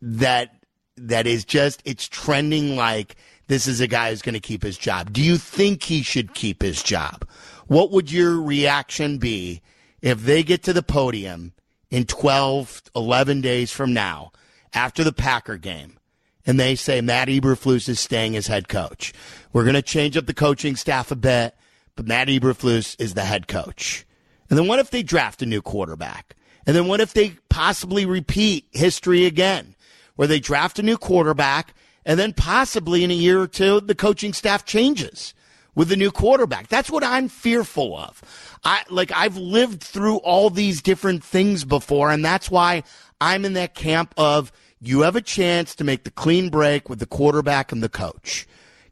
[0.00, 0.54] that
[0.96, 3.16] that is just it's trending like
[3.46, 5.12] this is a guy who's going to keep his job.
[5.12, 7.28] Do you think he should keep his job?
[7.66, 9.62] What would your reaction be
[10.00, 11.52] if they get to the podium
[11.90, 14.32] in 12, 11 days from now
[14.74, 15.98] after the Packer game
[16.46, 19.12] and they say Matt Eberflus is staying as head coach.
[19.52, 21.54] We're going to change up the coaching staff a bit,
[21.96, 24.06] but Matt Eberflus is the head coach.
[24.50, 26.36] And then what if they draft a new quarterback?
[26.66, 29.74] And then what if they possibly repeat history again,
[30.16, 31.74] where they draft a new quarterback
[32.04, 35.34] and then possibly in a year or two, the coaching staff changes
[35.74, 36.68] with the new quarterback.
[36.68, 38.20] That's what I'm fearful of.
[38.64, 42.82] I like I've lived through all these different things before, and that's why
[43.20, 44.52] I'm in that camp of
[44.82, 48.46] you have a chance to make the clean break with the quarterback and the coach.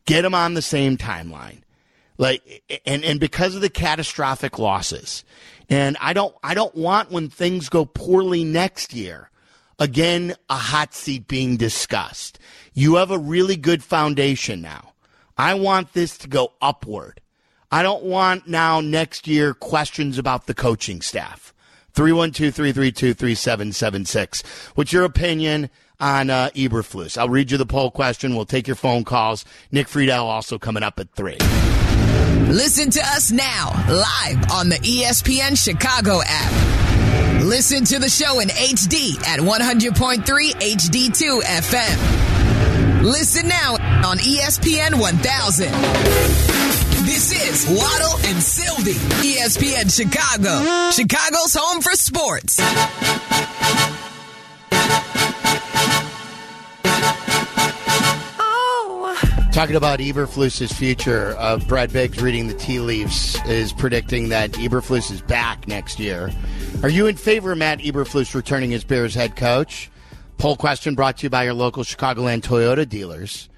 [0.06, 1.62] Get them on the same timeline.
[2.16, 5.24] Like and and because of the catastrophic losses.
[5.68, 9.30] And I don't I don't want when things go poorly next year
[9.78, 12.38] again a hot seat being discussed.
[12.72, 14.92] You have a really good foundation now.
[15.36, 17.20] I want this to go upward.
[17.72, 21.54] I don't want now next year questions about the coaching staff.
[21.94, 24.46] 312-332-3776.
[24.74, 27.18] What's your opinion on uh, Eberflus?
[27.18, 28.34] I'll read you the poll question.
[28.36, 29.44] We'll take your phone calls.
[29.70, 31.36] Nick Friedell also coming up at 3.
[32.48, 37.44] Listen to us now, live on the ESPN Chicago app.
[37.44, 43.02] Listen to the show in HD at 100.3 HD2 FM.
[43.02, 43.74] Listen now
[44.04, 46.69] on ESPN 1000.
[47.10, 52.56] This is Waddle and Silvy, ESPN Chicago, Chicago's home for sports.
[59.52, 65.10] Talking about Eberflus's future, uh, Brad Biggs reading the tea leaves is predicting that Eberflus
[65.10, 66.30] is back next year.
[66.84, 69.90] Are you in favor of Matt Eberflus returning as Bears head coach?
[70.38, 73.49] Poll question brought to you by your local Chicagoland Toyota dealers.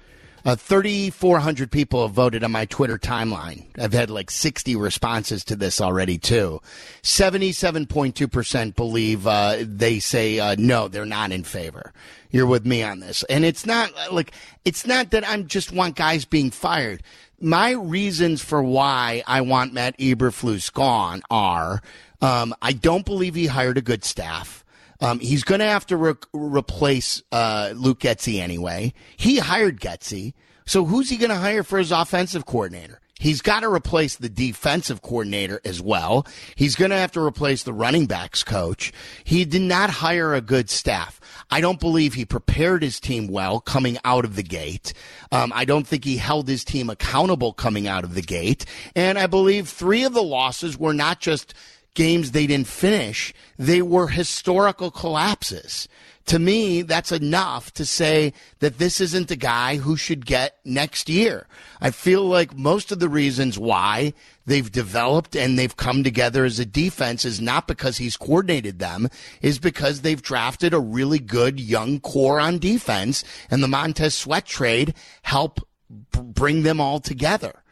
[0.45, 3.65] Uh, 3,400 people have voted on my Twitter timeline.
[3.77, 6.61] I've had like 60 responses to this already, too.
[7.01, 11.93] 77.2% believe uh, they say uh, no, they're not in favor.
[12.29, 13.23] You're with me on this.
[13.29, 14.33] And it's not like,
[14.65, 17.03] it's not that I'm just want guys being fired.
[17.39, 21.81] My reasons for why I want Matt Eberflus gone are
[22.21, 24.62] um, I don't believe he hired a good staff.
[25.03, 28.93] Um, he's going to have to re- replace uh, Luke Getsy anyway.
[29.17, 30.33] He hired Getsy,
[30.65, 33.01] so who's he going to hire for his offensive coordinator?
[33.19, 36.27] He's got to replace the defensive coordinator as well.
[36.55, 38.91] He's going to have to replace the running backs coach.
[39.23, 41.21] He did not hire a good staff.
[41.49, 44.93] I don't believe he prepared his team well coming out of the gate.
[45.31, 48.65] Um, I don't think he held his team accountable coming out of the gate.
[48.95, 51.53] And I believe three of the losses were not just
[51.93, 55.87] games they didn't finish, they were historical collapses.
[56.27, 61.09] To me, that's enough to say that this isn't the guy who should get next
[61.09, 61.47] year.
[61.81, 64.13] I feel like most of the reasons why
[64.45, 69.09] they've developed and they've come together as a defense is not because he's coordinated them,
[69.41, 74.45] is because they've drafted a really good young core on defense and the Montez Sweat
[74.45, 77.62] trade help b- bring them all together.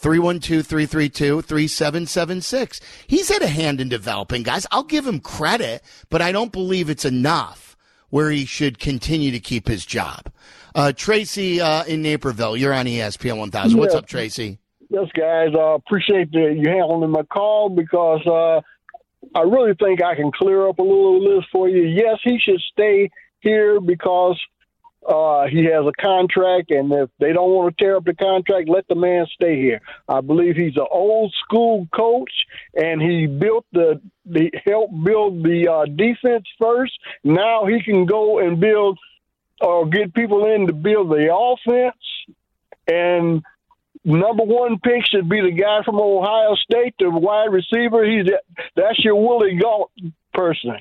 [0.00, 2.80] 312-332-3776.
[3.06, 4.66] He's had a hand in developing guys.
[4.70, 7.76] I'll give him credit, but I don't believe it's enough
[8.10, 10.32] where he should continue to keep his job.
[10.74, 13.78] Uh, Tracy uh, in Naperville, you're on ESPN 1000.
[13.78, 14.58] What's up, Tracy?
[14.88, 15.50] Yes, guys.
[15.54, 18.62] Uh, appreciate the, you handling my call because uh,
[19.34, 21.82] I really think I can clear up a little of this for you.
[21.82, 24.40] Yes, he should stay here because
[25.06, 28.68] uh, he has a contract, and if they don't want to tear up the contract,
[28.68, 29.80] let the man stay here.
[30.08, 32.32] I believe he's an old school coach,
[32.74, 36.98] and he built the, the helped build the uh, defense first.
[37.24, 38.98] Now he can go and build
[39.60, 41.96] or get people in to build the offense
[42.88, 43.42] and
[44.04, 48.04] number one pick should be the guy from Ohio State, the wide receiver.
[48.04, 48.26] He's
[48.74, 49.92] that's your Willie Gault
[50.32, 50.76] person.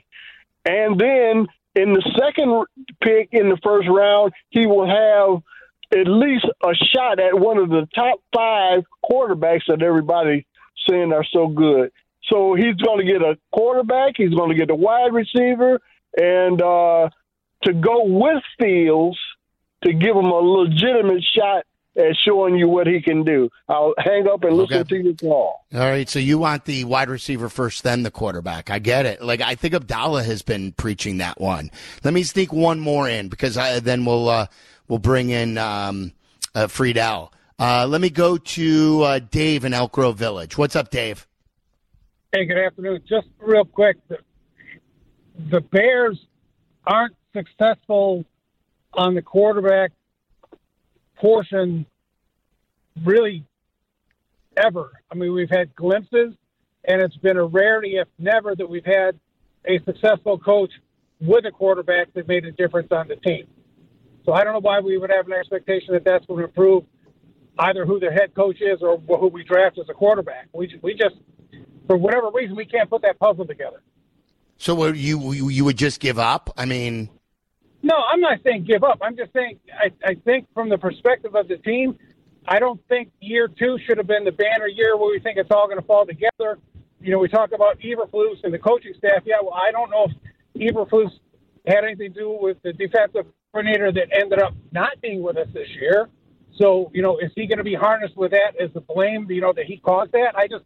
[0.65, 1.47] And then
[1.77, 2.65] in the second
[3.01, 5.43] pick in the first round, he will have
[5.97, 10.45] at least a shot at one of the top five quarterbacks that everybody
[10.89, 11.91] saying are so good.
[12.29, 14.15] So he's going to get a quarterback.
[14.17, 15.79] He's going to get a wide receiver,
[16.17, 17.09] and uh,
[17.63, 19.17] to go with Fields
[19.83, 21.65] to give him a legitimate shot
[21.97, 23.49] at showing you what he can do.
[23.67, 25.65] I'll hang up and listen to your call.
[25.73, 28.69] All right, so you want the wide receiver first, then the quarterback.
[28.69, 29.21] I get it.
[29.21, 31.71] Like I think Abdallah has been preaching that one.
[32.03, 34.47] Let me sneak one more in because I, then we'll uh,
[34.87, 36.13] we'll bring in um,
[36.53, 37.31] uh, Friedell.
[37.59, 40.57] Uh, let me go to uh, Dave in Elk Grove Village.
[40.57, 41.27] What's up, Dave?
[42.31, 43.01] Hey, good afternoon.
[43.07, 44.17] Just real quick, the,
[45.49, 46.19] the Bears
[46.85, 48.25] aren't successful
[48.93, 49.91] on the quarterback
[51.17, 51.85] portion
[53.05, 53.45] really
[54.55, 54.91] ever.
[55.11, 56.33] I mean, we've had glimpses,
[56.85, 59.19] and it's been a rarity, if never, that we've had
[59.65, 60.71] a successful coach
[61.19, 63.47] with a quarterback that made a difference on the team.
[64.25, 66.83] So I don't know why we would have an expectation that that's going to improve
[67.59, 70.47] either who the head coach is or who we draft as a quarterback.
[70.53, 71.15] We we just
[71.87, 73.81] for whatever reason we can't put that puzzle together.
[74.57, 76.53] So you you would just give up?
[76.57, 77.09] I mean,
[77.87, 78.99] No, I'm not saying give up.
[79.01, 81.97] I'm just saying I, I think from the perspective of the team,
[82.45, 85.51] I don't think year two should have been the banner year where we think it's
[85.51, 86.59] all going to fall together.
[86.99, 89.23] You know, we talk about Eberflus and the coaching staff.
[89.25, 90.07] Yeah, well, I don't know
[90.53, 91.11] if Eberflus
[91.65, 95.47] had anything to do with the defensive coordinator that ended up not being with us
[95.53, 96.09] this year.
[96.57, 99.39] So, you know, is he going to be harnessed with that as the blame, you
[99.39, 100.33] know, that he caused that?
[100.35, 100.65] I just,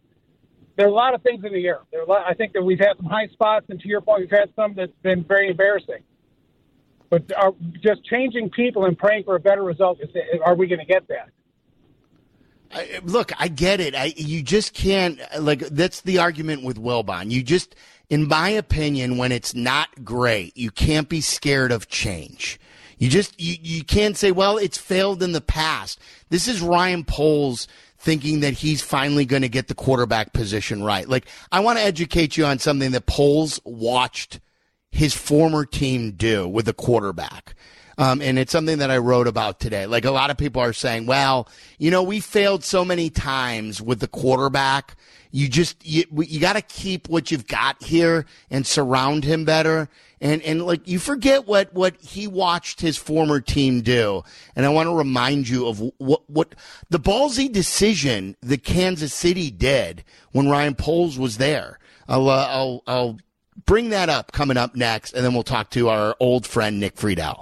[0.75, 1.81] there are a lot of things in the air.
[1.91, 4.01] There are a lot, I think that we've had some high spots, and to your
[4.01, 6.01] point, we've had some that's been very embarrassing.
[7.11, 7.53] But are,
[7.83, 10.09] just changing people and praying for a better result, is,
[10.43, 11.29] are we going to get that?
[12.73, 13.93] I, look, I get it.
[13.93, 17.29] I, you just can't like that's the argument with Wilbon.
[17.29, 17.75] You just,
[18.09, 22.57] in my opinion, when it's not great, you can't be scared of change.
[22.97, 25.99] You just you, you can't say, well, it's failed in the past.
[26.29, 31.09] This is Ryan Poles thinking that he's finally going to get the quarterback position right.
[31.09, 34.39] Like I want to educate you on something that Poles watched
[34.91, 37.55] his former team do with the quarterback.
[37.97, 39.85] Um, and it's something that I wrote about today.
[39.85, 43.81] Like a lot of people are saying, well, you know, we failed so many times
[43.81, 44.95] with the quarterback.
[45.29, 49.87] You just, you, you got to keep what you've got here and surround him better.
[50.19, 54.23] And, and like you forget what, what he watched his former team do.
[54.55, 56.55] And I want to remind you of what, what
[56.89, 61.77] the ballsy decision that Kansas City did when Ryan Poles was there.
[62.07, 63.17] I'll, uh, I'll, I'll
[63.65, 65.13] bring that up coming up next.
[65.13, 67.39] And then we'll talk to our old friend, Nick Friedell.